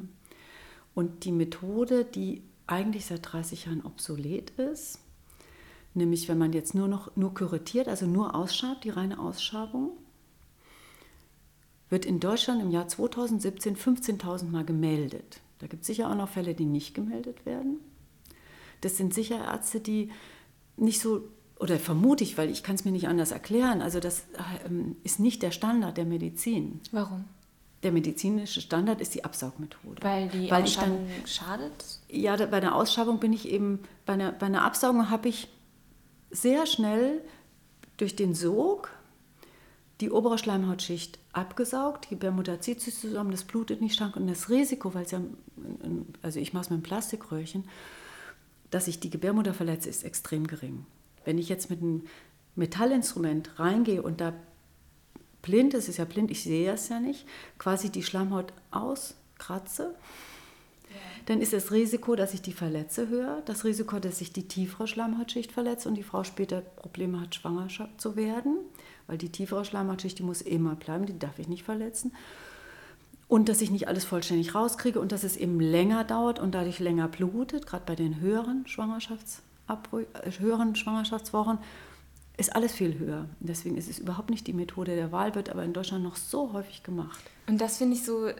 [0.94, 5.00] Und die Methode, die eigentlich seit 30 Jahren obsolet ist,
[5.94, 9.92] nämlich wenn man jetzt nur noch nur kuratiert, also nur ausschabt, die reine Ausschabung,
[11.88, 15.40] wird in Deutschland im Jahr 2017 15.000 Mal gemeldet.
[15.60, 17.78] Da gibt es sicher auch noch Fälle, die nicht gemeldet werden.
[18.80, 20.10] Das sind sicher Ärzte, die
[20.76, 24.24] nicht so, oder vermute ich, weil ich kann es mir nicht anders erklären, also das
[24.66, 26.80] ähm, ist nicht der Standard der Medizin.
[26.90, 27.26] Warum?
[27.82, 30.02] Der medizinische Standard ist die Absaugmethode.
[30.02, 31.84] Weil die Weil Ausschabung dann, schadet?
[32.08, 35.48] Ja, bei einer Ausschabung bin ich eben, bei einer, bei einer Absaugung habe ich
[36.30, 37.22] sehr schnell
[37.96, 38.90] durch den Sog
[40.00, 44.48] die obere Schleimhautschicht abgesaugt, die Gebärmutter zieht sich zusammen, das blutet nicht stark und das
[44.48, 45.20] Risiko, weil es ja,
[46.22, 47.64] also ich mache es mit einem Plastikröhrchen,
[48.70, 50.86] dass ich die Gebärmutter verletze, ist extrem gering.
[51.24, 52.04] Wenn ich jetzt mit einem
[52.56, 54.32] Metallinstrument reingehe und da
[55.42, 57.26] blind, es ist ja blind, ich sehe es ja nicht,
[57.58, 59.94] quasi die Schleimhaut auskratze,
[61.26, 63.42] dann ist das Risiko, dass ich die verletze, höher.
[63.46, 67.68] Das Risiko, dass ich die tiefere Schleimhautschicht verletze und die Frau später Probleme hat, schwanger
[67.96, 68.58] zu werden
[69.10, 72.12] weil die tiefere Schleimhautschicht, die muss immer bleiben, die darf ich nicht verletzen.
[73.26, 76.78] Und dass ich nicht alles vollständig rauskriege und dass es eben länger dauert und dadurch
[76.78, 81.58] länger blutet, gerade bei den höheren, Schwangerschafts äh, höheren Schwangerschaftswochen,
[82.36, 83.26] ist alles viel höher.
[83.40, 86.52] Deswegen ist es überhaupt nicht die Methode der Wahl, wird aber in Deutschland noch so
[86.52, 87.20] häufig gemacht.
[87.48, 88.30] Und das finde ich so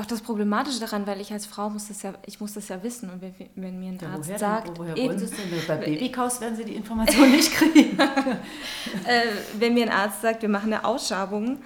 [0.00, 2.82] auch das Problematische daran, weil ich als Frau muss das ja, ich muss das ja
[2.82, 5.38] wissen und wenn, wenn mir ein ja, Arzt woher sagt, denn, woher eben, es denn?
[5.68, 7.98] Bei Babykaus werden Sie die Information nicht kriegen.
[9.04, 9.22] äh,
[9.58, 11.58] wenn mir ein Arzt sagt, wir machen eine Ausschabung,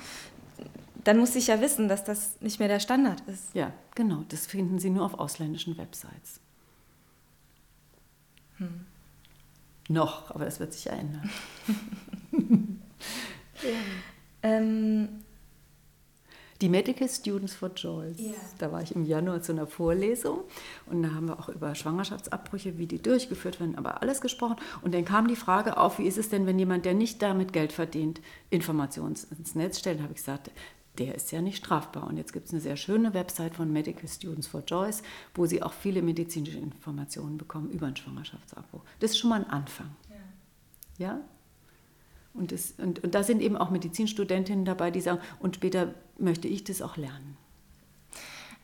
[1.05, 3.55] dann muss ich ja wissen, dass das nicht mehr der Standard ist.
[3.55, 4.24] Ja, genau.
[4.28, 6.41] Das finden Sie nur auf ausländischen Websites.
[8.57, 8.87] Hm.
[9.89, 11.30] Noch, aber das wird sich ja ändern.
[13.62, 13.68] ja.
[14.43, 15.24] ähm,
[16.61, 18.18] die Medical Students for Joyce.
[18.18, 18.34] Yeah.
[18.59, 20.40] Da war ich im Januar zu einer Vorlesung
[20.86, 24.57] und da haben wir auch über Schwangerschaftsabbrüche, wie die durchgeführt werden, aber alles gesprochen.
[24.82, 27.52] Und dann kam die Frage auf, wie ist es denn, wenn jemand, der nicht damit
[27.52, 30.00] Geld verdient, Informationen ins Netz stellt?
[30.00, 30.50] Habe ich gesagt,
[30.98, 32.07] der ist ja nicht strafbar.
[32.07, 35.02] Und jetzt gibt es eine sehr schöne Website von Medical Students for Joyce,
[35.34, 38.82] wo sie auch viele medizinische Informationen bekommen über einen Schwangerschaftsabbruch.
[39.00, 39.90] Das ist schon mal ein Anfang.
[40.98, 41.07] Ja?
[41.07, 41.20] ja?
[42.35, 46.49] Und, das, und, und da sind eben auch Medizinstudentinnen dabei, die sagen, und später möchte
[46.49, 47.37] ich das auch lernen.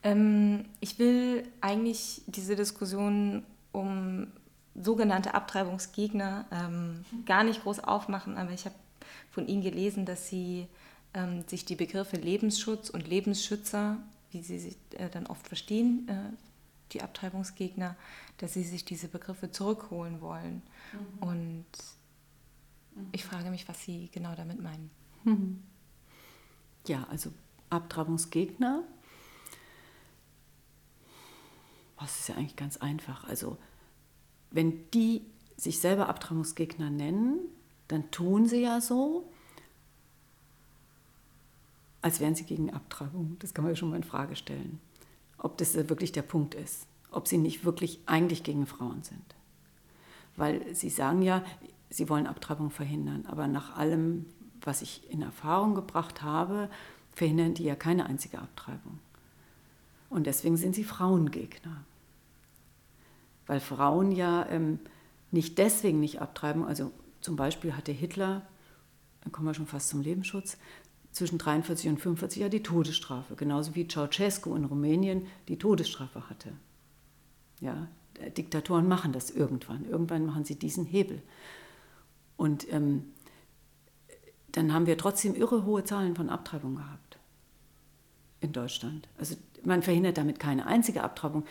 [0.03, 4.29] Ähm, ich will eigentlich diese Diskussion um
[4.75, 8.75] sogenannte Abtreibungsgegner ähm, gar nicht groß aufmachen, aber ich habe
[9.31, 10.67] von Ihnen gelesen, dass Sie
[11.15, 13.99] ähm, sich die Begriffe Lebensschutz und Lebensschützer,
[14.31, 16.37] wie sie sich äh, dann oft verstehen, äh,
[16.93, 17.97] die Abtreibungsgegner,
[18.39, 20.63] dass sie sich diese Begriffe zurückholen wollen.
[20.93, 21.29] Mhm.
[21.29, 21.67] Und.
[23.13, 24.91] Ich frage mich, was Sie genau damit meinen.
[25.25, 25.63] Mhm.
[26.87, 27.31] Ja, also
[27.69, 28.83] Abtreibungsgegner,
[32.01, 33.25] das ist ja eigentlich ganz einfach.
[33.25, 33.59] Also
[34.51, 35.23] wenn die
[35.57, 37.41] sich selber Abtreibungsgegner nennen,
[37.89, 39.31] dann tun sie ja so,
[42.03, 43.37] als wären sie gegen Abtreibung.
[43.41, 44.81] Das kann man ja schon mal in Frage stellen.
[45.39, 46.87] Ob das wirklich der Punkt ist.
[47.11, 49.35] Ob sie nicht wirklich eigentlich gegen Frauen sind.
[50.37, 51.45] Weil sie sagen ja,
[51.91, 53.25] sie wollen Abtreibung verhindern.
[53.27, 54.27] Aber nach allem,
[54.63, 56.71] was ich in Erfahrung gebracht habe,
[57.13, 58.99] verhindern die ja keine einzige Abtreibung.
[60.09, 61.85] Und deswegen sind sie Frauengegner.
[63.47, 64.79] Weil Frauen ja ähm,
[65.31, 66.65] nicht deswegen nicht abtreiben.
[66.65, 68.43] Also zum Beispiel hatte Hitler,
[69.23, 70.57] dann kommen wir schon fast zum Lebensschutz,
[71.13, 76.53] zwischen 43 und 45 ja die Todesstrafe, genauso wie Ceausescu in Rumänien die Todesstrafe hatte.
[77.61, 77.89] Ja,
[78.37, 79.85] Diktatoren machen das irgendwann.
[79.85, 81.23] Irgendwann machen sie diesen Hebel.
[82.41, 83.05] Und ähm,
[84.53, 87.19] dann haben wir trotzdem irre hohe Zahlen von Abtreibungen gehabt
[88.41, 89.09] in Deutschland.
[89.19, 91.45] Also man verhindert damit keine einzige Abtreibung.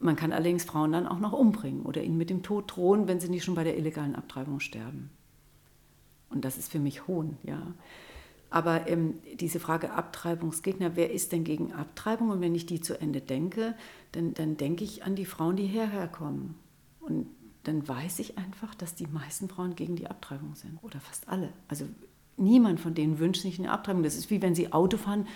[0.00, 3.20] Man kann allerdings Frauen dann auch noch umbringen oder ihnen mit dem Tod drohen, wenn
[3.20, 5.10] sie nicht schon bei der illegalen Abtreibung sterben.
[6.28, 7.62] Und das ist für mich Hohn, ja.
[8.50, 12.30] Aber ähm, diese Frage Abtreibungsgegner, wer ist denn gegen Abtreibung?
[12.30, 13.76] Und wenn ich die zu Ende denke,
[14.10, 16.56] dann, dann denke ich an die Frauen, die hierher kommen.
[16.98, 17.28] Und
[17.64, 20.78] dann weiß ich einfach, dass die meisten Frauen gegen die Abtreibung sind.
[20.82, 21.52] Oder fast alle.
[21.68, 21.86] Also
[22.36, 24.02] niemand von denen wünscht sich eine Abtreibung.
[24.02, 25.26] Das ist wie wenn sie Auto fahren,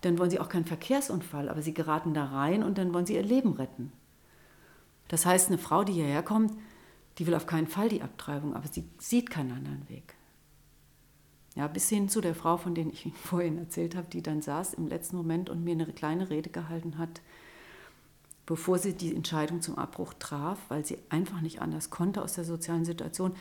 [0.00, 3.14] dann wollen sie auch keinen Verkehrsunfall, aber sie geraten da rein und dann wollen sie
[3.14, 3.92] ihr Leben retten.
[5.08, 6.52] Das heißt, eine Frau, die hierher kommt,
[7.18, 10.14] die will auf keinen Fall die Abtreibung, aber sie sieht keinen anderen Weg.
[11.54, 14.74] Ja, bis hin zu der Frau, von der ich vorhin erzählt habe, die dann saß
[14.74, 17.20] im letzten Moment und mir eine kleine Rede gehalten hat,
[18.46, 22.44] bevor sie die Entscheidung zum Abbruch traf, weil sie einfach nicht anders konnte aus der
[22.44, 23.34] sozialen Situation.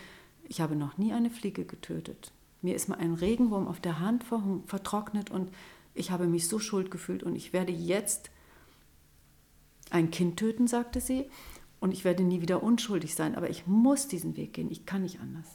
[0.47, 2.31] Ich habe noch nie eine Fliege getötet.
[2.61, 4.23] Mir ist mal ein Regenwurm auf der Hand
[4.65, 5.51] vertrocknet und
[5.93, 8.31] ich habe mich so schuld gefühlt und ich werde jetzt
[9.89, 11.29] ein Kind töten, sagte sie,
[11.79, 15.01] und ich werde nie wieder unschuldig sein, aber ich muss diesen Weg gehen, ich kann
[15.01, 15.47] nicht anders.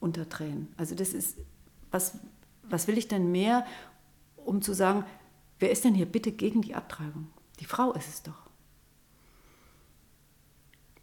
[0.00, 0.68] Unter Tränen.
[0.76, 1.38] Also das ist
[1.90, 2.18] was,
[2.64, 3.64] was will ich denn mehr,
[4.36, 5.04] um zu sagen,
[5.60, 7.28] wer ist denn hier bitte gegen die Abtreibung?
[7.60, 8.45] Die Frau ist es doch.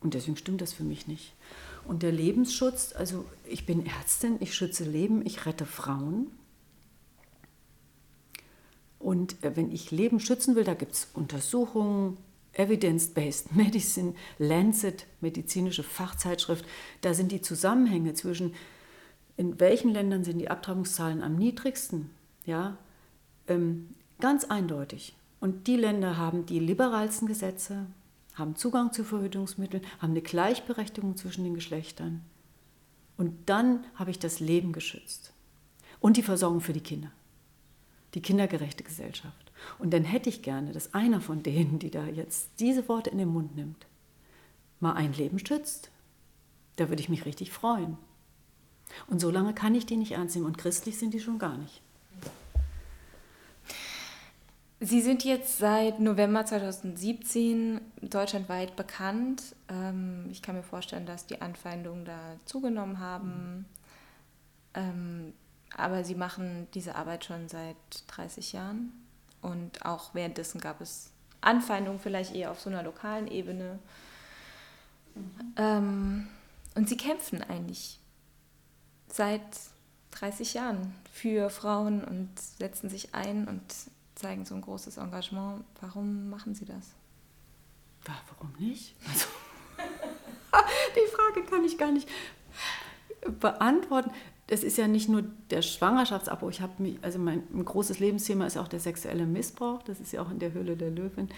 [0.03, 1.33] Und deswegen stimmt das für mich nicht.
[1.85, 6.27] Und der Lebensschutz, also ich bin Ärztin, ich schütze Leben, ich rette Frauen.
[8.99, 12.17] Und äh, wenn ich Leben schützen will, da gibt es Untersuchungen,
[12.53, 16.65] Evidence-Based Medicine, Lancet, medizinische Fachzeitschrift,
[17.01, 18.53] da sind die Zusammenhänge zwischen
[19.35, 22.11] in welchen Ländern sind die Abtreibungszahlen am niedrigsten?
[22.45, 22.77] Ja,
[23.47, 25.15] ähm, ganz eindeutig.
[25.39, 27.87] Und die Länder haben die liberalsten Gesetze,
[28.33, 32.21] haben Zugang zu Verhütungsmitteln, haben eine Gleichberechtigung zwischen den Geschlechtern.
[33.17, 35.33] Und dann habe ich das Leben geschützt.
[35.99, 37.11] Und die Versorgung für die Kinder.
[38.13, 39.51] Die kindergerechte Gesellschaft.
[39.79, 43.17] Und dann hätte ich gerne, dass einer von denen, die da jetzt diese Worte in
[43.17, 43.85] den Mund nimmt,
[44.79, 45.91] mal ein Leben schützt.
[46.75, 47.97] Da würde ich mich richtig freuen.
[49.07, 51.57] Und so lange kann ich die nicht ernst nehmen und christlich sind die schon gar
[51.57, 51.81] nicht.
[54.85, 59.55] Sie sind jetzt seit November 2017 deutschlandweit bekannt.
[59.69, 63.65] Ähm, ich kann mir vorstellen, dass die Anfeindungen da zugenommen haben.
[64.73, 65.31] Ähm,
[65.77, 67.77] aber sie machen diese Arbeit schon seit
[68.07, 68.91] 30 Jahren
[69.41, 73.79] und auch währenddessen gab es Anfeindungen vielleicht eher auf so einer lokalen Ebene.
[75.15, 75.53] Mhm.
[75.55, 76.27] Ähm,
[76.75, 77.99] und sie kämpfen eigentlich
[79.07, 79.41] seit
[80.11, 83.63] 30 Jahren für Frauen und setzen sich ein und
[84.23, 85.65] zeigen so ein großes Engagement.
[85.81, 86.93] Warum machen sie das?
[88.07, 88.95] Ja, warum nicht?
[89.09, 89.27] Also,
[90.95, 92.07] die Frage kann ich gar nicht
[93.41, 94.11] beantworten.
[94.47, 96.51] Es ist ja nicht nur der Schwangerschaftsabbruch.
[96.51, 99.83] Ich habe mich, also mein großes Lebensthema ist auch der sexuelle Missbrauch.
[99.83, 101.29] Das ist ja auch in der Höhle der Löwin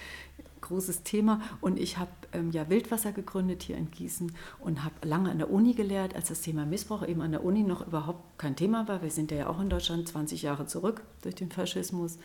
[0.65, 1.41] großes Thema.
[1.61, 5.49] Und ich habe ähm, ja Wildwasser gegründet hier in Gießen und habe lange an der
[5.49, 9.01] Uni gelehrt, als das Thema Missbrauch eben an der Uni noch überhaupt kein Thema war.
[9.01, 12.17] Wir sind ja auch in Deutschland 20 Jahre zurück durch den Faschismus.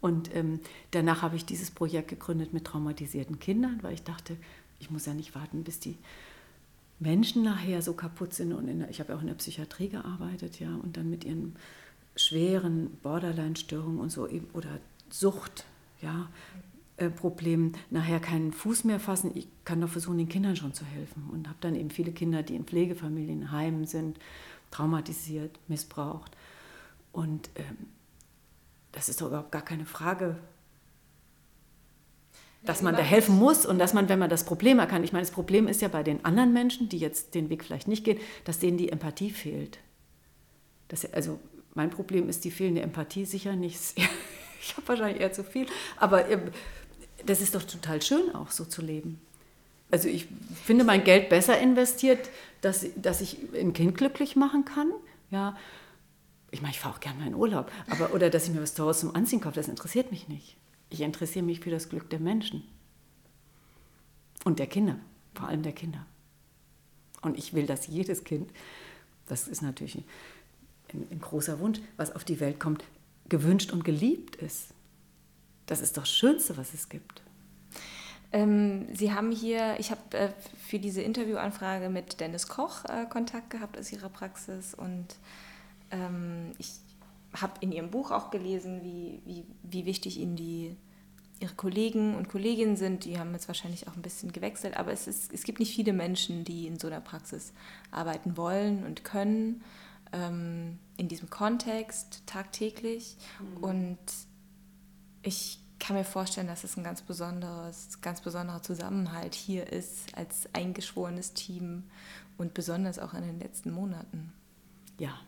[0.00, 0.58] Und ähm,
[0.90, 4.36] danach habe ich dieses Projekt gegründet mit traumatisierten Kindern, weil ich dachte,
[4.80, 5.96] ich muss ja nicht warten, bis die
[6.98, 8.52] Menschen nachher so kaputt sind.
[8.52, 11.54] Und der, ich habe ja auch in der Psychiatrie gearbeitet, ja, und dann mit ihren
[12.16, 15.64] schweren Borderline-Störungen und so eben oder Sucht,
[16.00, 16.28] ja,
[16.96, 19.32] äh, Problem nachher keinen Fuß mehr fassen.
[19.34, 21.28] Ich kann doch versuchen, den Kindern schon zu helfen.
[21.32, 24.18] Und habe dann eben viele Kinder, die in Pflegefamilien, Heimen sind,
[24.70, 26.36] traumatisiert, missbraucht.
[27.12, 27.88] Und ähm,
[28.92, 30.38] das ist doch überhaupt gar keine Frage,
[32.64, 35.24] dass man da helfen muss und dass man, wenn man das Problem erkannt, ich meine,
[35.24, 38.20] das Problem ist ja bei den anderen Menschen, die jetzt den Weg vielleicht nicht gehen,
[38.44, 39.78] dass denen die Empathie fehlt.
[40.88, 41.40] Das, also
[41.74, 43.94] mein Problem ist die fehlende Empathie sicher nicht.
[44.64, 45.66] Ich habe wahrscheinlich eher zu viel,
[45.96, 46.52] aber ähm,
[47.26, 49.20] das ist doch total schön, auch so zu leben.
[49.90, 50.26] Also ich
[50.64, 52.30] finde mein Geld besser investiert,
[52.62, 54.90] dass, dass ich ein Kind glücklich machen kann.
[55.30, 55.56] Ja,
[56.50, 58.74] ich meine, ich fahre auch gerne mal in Urlaub, aber oder dass ich mir was
[58.74, 60.56] Teures zum Anziehen kaufe, das interessiert mich nicht.
[60.90, 62.62] Ich interessiere mich für das Glück der Menschen
[64.44, 64.98] und der Kinder,
[65.34, 66.06] vor allem der Kinder.
[67.22, 68.50] Und ich will, dass jedes Kind,
[69.26, 72.84] das ist natürlich ein, ein großer Wunsch, was auf die Welt kommt,
[73.28, 74.74] gewünscht und geliebt ist.
[75.72, 77.22] Das ist doch das Schönste, was es gibt.
[78.30, 80.28] Ähm, Sie haben hier, ich habe äh,
[80.68, 85.06] für diese Interviewanfrage mit Dennis Koch äh, Kontakt gehabt aus Ihrer Praxis und
[85.90, 86.72] ähm, ich
[87.40, 90.76] habe in Ihrem Buch auch gelesen, wie, wie, wie wichtig Ihnen die,
[91.40, 93.06] Ihre Kollegen und Kolleginnen sind.
[93.06, 95.94] Die haben jetzt wahrscheinlich auch ein bisschen gewechselt, aber es, ist, es gibt nicht viele
[95.94, 97.54] Menschen, die in so einer Praxis
[97.90, 99.62] arbeiten wollen und können,
[100.12, 103.16] ähm, in diesem Kontext tagtäglich.
[103.40, 103.64] Mhm.
[103.64, 103.98] Und
[105.22, 110.48] ich kann mir vorstellen, dass es ein ganz besonderes, ganz besonderer Zusammenhalt hier ist als
[110.52, 111.82] eingeschworenes Team
[112.38, 114.32] und besonders auch in den letzten Monaten.
[115.00, 115.18] Ja,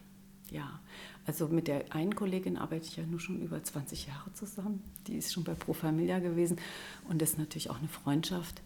[0.53, 0.79] ja.
[1.27, 4.81] Also mit der einen Kollegin arbeite ich ja nur schon über 20 Jahre zusammen.
[5.09, 6.59] Die ist schon bei Pro Familia gewesen
[7.09, 8.63] und das ist natürlich auch eine Freundschaft.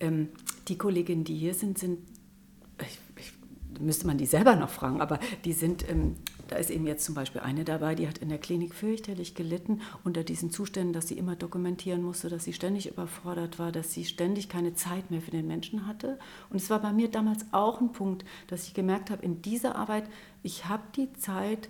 [0.00, 0.30] Ähm,
[0.66, 2.00] die Kolleginnen, die hier sind, sind,
[2.80, 3.32] ich, ich,
[3.78, 6.16] müsste man die selber noch fragen, aber die sind ähm,
[6.48, 9.80] da ist eben jetzt zum Beispiel eine dabei, die hat in der Klinik fürchterlich gelitten
[10.04, 14.04] unter diesen Zuständen, dass sie immer dokumentieren musste, dass sie ständig überfordert war, dass sie
[14.04, 16.18] ständig keine Zeit mehr für den Menschen hatte.
[16.50, 19.76] Und es war bei mir damals auch ein Punkt, dass ich gemerkt habe, in dieser
[19.76, 20.04] Arbeit,
[20.42, 21.68] ich habe die Zeit,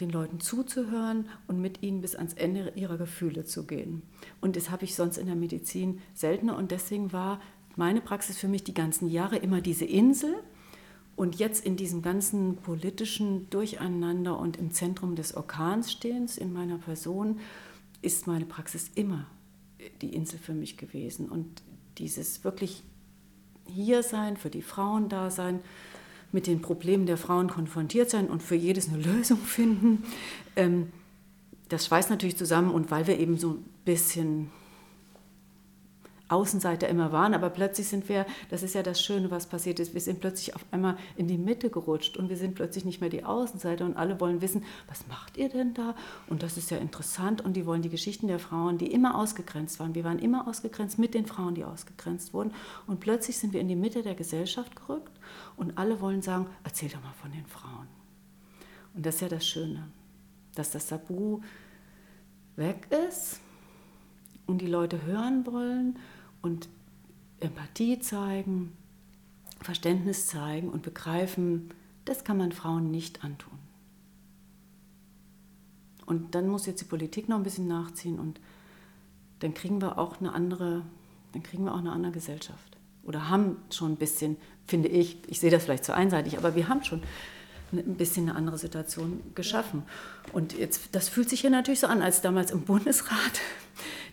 [0.00, 4.02] den Leuten zuzuhören und mit ihnen bis ans Ende ihrer Gefühle zu gehen.
[4.40, 6.56] Und das habe ich sonst in der Medizin seltener.
[6.56, 7.40] Und deswegen war
[7.76, 10.34] meine Praxis für mich die ganzen Jahre immer diese Insel,
[11.16, 16.76] und jetzt in diesem ganzen politischen Durcheinander und im Zentrum des Orkans stehens in meiner
[16.76, 17.40] Person
[18.02, 19.26] ist meine Praxis immer
[20.02, 21.30] die Insel für mich gewesen.
[21.30, 21.62] Und
[21.96, 22.82] dieses wirklich
[23.64, 25.60] hier sein, für die Frauen da sein,
[26.32, 30.04] mit den Problemen der Frauen konfrontiert sein und für jedes eine Lösung finden,
[30.54, 30.92] ähm,
[31.70, 32.70] das schweißt natürlich zusammen.
[32.70, 34.50] Und weil wir eben so ein bisschen
[36.28, 39.94] Außenseiter immer waren, aber plötzlich sind wir, das ist ja das Schöne, was passiert ist,
[39.94, 43.10] wir sind plötzlich auf einmal in die Mitte gerutscht und wir sind plötzlich nicht mehr
[43.10, 45.94] die Außenseiter und alle wollen wissen, was macht ihr denn da?
[46.26, 49.78] Und das ist ja interessant und die wollen die Geschichten der Frauen, die immer ausgegrenzt
[49.78, 49.94] waren.
[49.94, 52.52] Wir waren immer ausgegrenzt mit den Frauen, die ausgegrenzt wurden
[52.88, 55.12] und plötzlich sind wir in die Mitte der Gesellschaft gerückt
[55.56, 57.86] und alle wollen sagen, erzähl doch mal von den Frauen.
[58.94, 59.86] Und das ist ja das Schöne,
[60.56, 61.40] dass das Tabu
[62.56, 63.40] weg ist
[64.46, 65.98] und die Leute hören wollen
[66.42, 66.68] und
[67.40, 68.72] Empathie zeigen,
[69.60, 71.70] Verständnis zeigen und begreifen,
[72.04, 73.58] das kann man Frauen nicht antun.
[76.06, 78.40] Und dann muss jetzt die Politik noch ein bisschen nachziehen und
[79.40, 80.82] dann kriegen wir auch eine andere,
[81.32, 82.76] dann kriegen wir auch eine andere Gesellschaft.
[83.02, 86.68] Oder haben schon ein bisschen, finde ich, ich sehe das vielleicht zu einseitig, aber wir
[86.68, 87.02] haben schon
[87.72, 89.82] ein bisschen eine andere Situation geschaffen.
[90.32, 93.40] Und jetzt, das fühlt sich hier natürlich so an, als damals im Bundesrat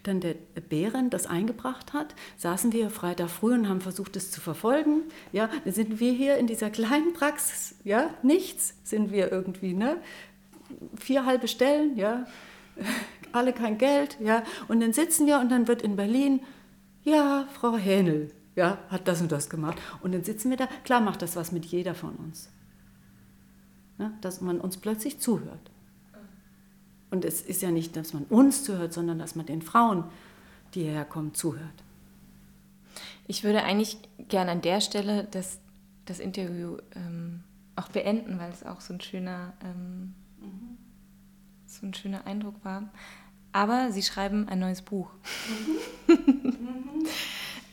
[0.03, 0.35] dann der
[0.69, 5.03] Behrendt das eingebracht hat, saßen wir Freitag früh und haben versucht, es zu verfolgen.
[5.31, 9.97] Ja, dann sind wir hier in dieser kleinen Praxis, ja, nichts sind wir irgendwie, ne?
[10.97, 12.25] Vier halbe Stellen, ja,
[13.31, 16.41] alle kein Geld, ja, und dann sitzen wir und dann wird in Berlin,
[17.03, 19.77] ja, Frau Hähnel, ja, hat das und das gemacht.
[20.01, 22.49] Und dann sitzen wir da, klar macht das was mit jeder von uns.
[23.99, 25.71] Ja, dass man uns plötzlich zuhört.
[27.13, 30.03] Und es ist ja nicht, dass man uns zuhört, sondern dass man den Frauen,
[30.73, 31.83] die hierher kommen, zuhört.
[33.27, 33.99] Ich würde eigentlich
[34.29, 35.59] gerne an der Stelle das,
[36.05, 37.43] das Interview ähm,
[37.75, 40.77] auch beenden, weil es auch so ein schöner, ähm, mhm.
[41.67, 42.89] so ein schöner Eindruck war.
[43.51, 45.11] Aber Sie schreiben ein neues Buch.
[46.07, 46.17] Mhm.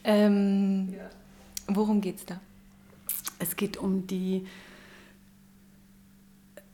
[0.05, 1.09] ähm, ja.
[1.67, 2.39] Worum geht es da?
[3.39, 4.47] Es geht um die,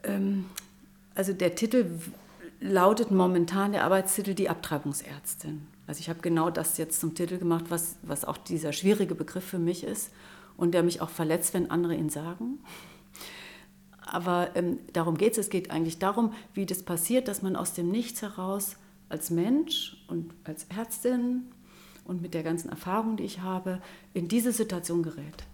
[0.03, 0.47] ähm,
[1.15, 2.01] also der Titel
[2.61, 5.67] lautet momentan der Arbeitstitel die Abtreibungsärztin.
[5.87, 9.45] Also ich habe genau das jetzt zum Titel gemacht, was, was auch dieser schwierige Begriff
[9.45, 10.11] für mich ist
[10.57, 12.59] und der mich auch verletzt, wenn andere ihn sagen.
[14.05, 15.39] Aber ähm, darum geht es.
[15.39, 18.77] Es geht eigentlich darum, wie das passiert, dass man aus dem Nichts heraus
[19.09, 21.47] als Mensch und als Ärztin
[22.05, 23.81] und mit der ganzen Erfahrung, die ich habe,
[24.15, 25.45] in diese Situation gerät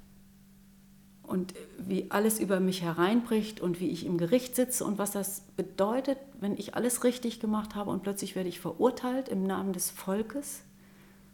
[1.33, 5.41] und wie alles über mich hereinbricht und wie ich im Gericht sitze und was das
[5.57, 9.91] bedeutet, wenn ich alles richtig gemacht habe und plötzlich werde ich verurteilt im Namen des
[9.91, 10.61] Volkes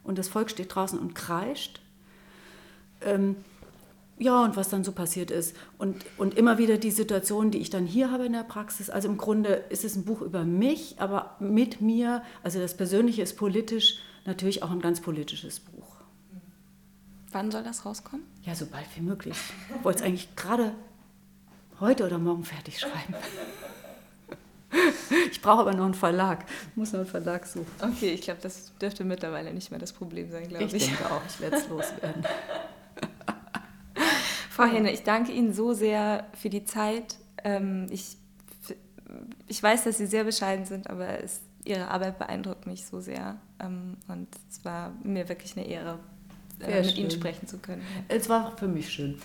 [0.04, 1.80] und das Volk steht draußen und kreischt.
[3.00, 3.34] Ähm,
[4.20, 5.56] ja, und was dann so passiert ist.
[5.78, 8.90] Und, und immer wieder die Situation, die ich dann hier habe in der Praxis.
[8.90, 12.22] Also im Grunde ist es ein Buch über mich, aber mit mir.
[12.44, 15.77] Also das Persönliche ist politisch, natürlich auch ein ganz politisches Buch.
[17.32, 18.24] Wann soll das rauskommen?
[18.42, 19.36] Ja, so bald wie möglich.
[19.76, 20.74] Ich wollte es eigentlich gerade
[21.80, 23.14] heute oder morgen fertig schreiben.
[25.30, 26.44] Ich brauche aber noch einen Verlag.
[26.70, 27.66] Ich muss noch einen Verlag suchen.
[27.80, 30.74] Okay, ich glaube, das dürfte mittlerweile nicht mehr das Problem sein, glaube ich.
[30.74, 32.24] Ich denke auch, ich werde es loswerden.
[34.50, 37.16] Frau Henne, ich danke Ihnen so sehr für die Zeit.
[37.44, 38.16] Ähm, ich,
[39.46, 43.36] ich weiß, dass Sie sehr bescheiden sind, aber es, Ihre Arbeit beeindruckt mich so sehr.
[43.60, 45.98] Ähm, und es war mir wirklich eine Ehre,
[46.60, 46.98] äh, mit schön.
[46.98, 47.82] Ihnen sprechen zu können.
[48.08, 49.20] Es war für mich schön.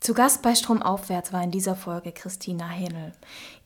[0.00, 3.12] Zu Gast bei Stromaufwärts war in dieser Folge Christina Henel.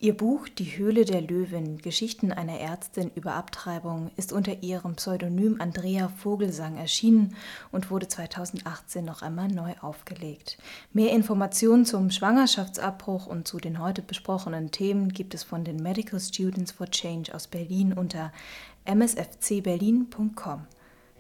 [0.01, 5.61] Ihr Buch Die Höhle der Löwin, Geschichten einer Ärztin über Abtreibung, ist unter ihrem Pseudonym
[5.61, 7.37] Andrea Vogelsang erschienen
[7.71, 10.57] und wurde 2018 noch einmal neu aufgelegt.
[10.95, 16.19] Mehr Informationen zum Schwangerschaftsabbruch und zu den heute besprochenen Themen gibt es von den Medical
[16.19, 18.33] Students for Change aus Berlin unter
[18.87, 20.67] msfcberlin.com.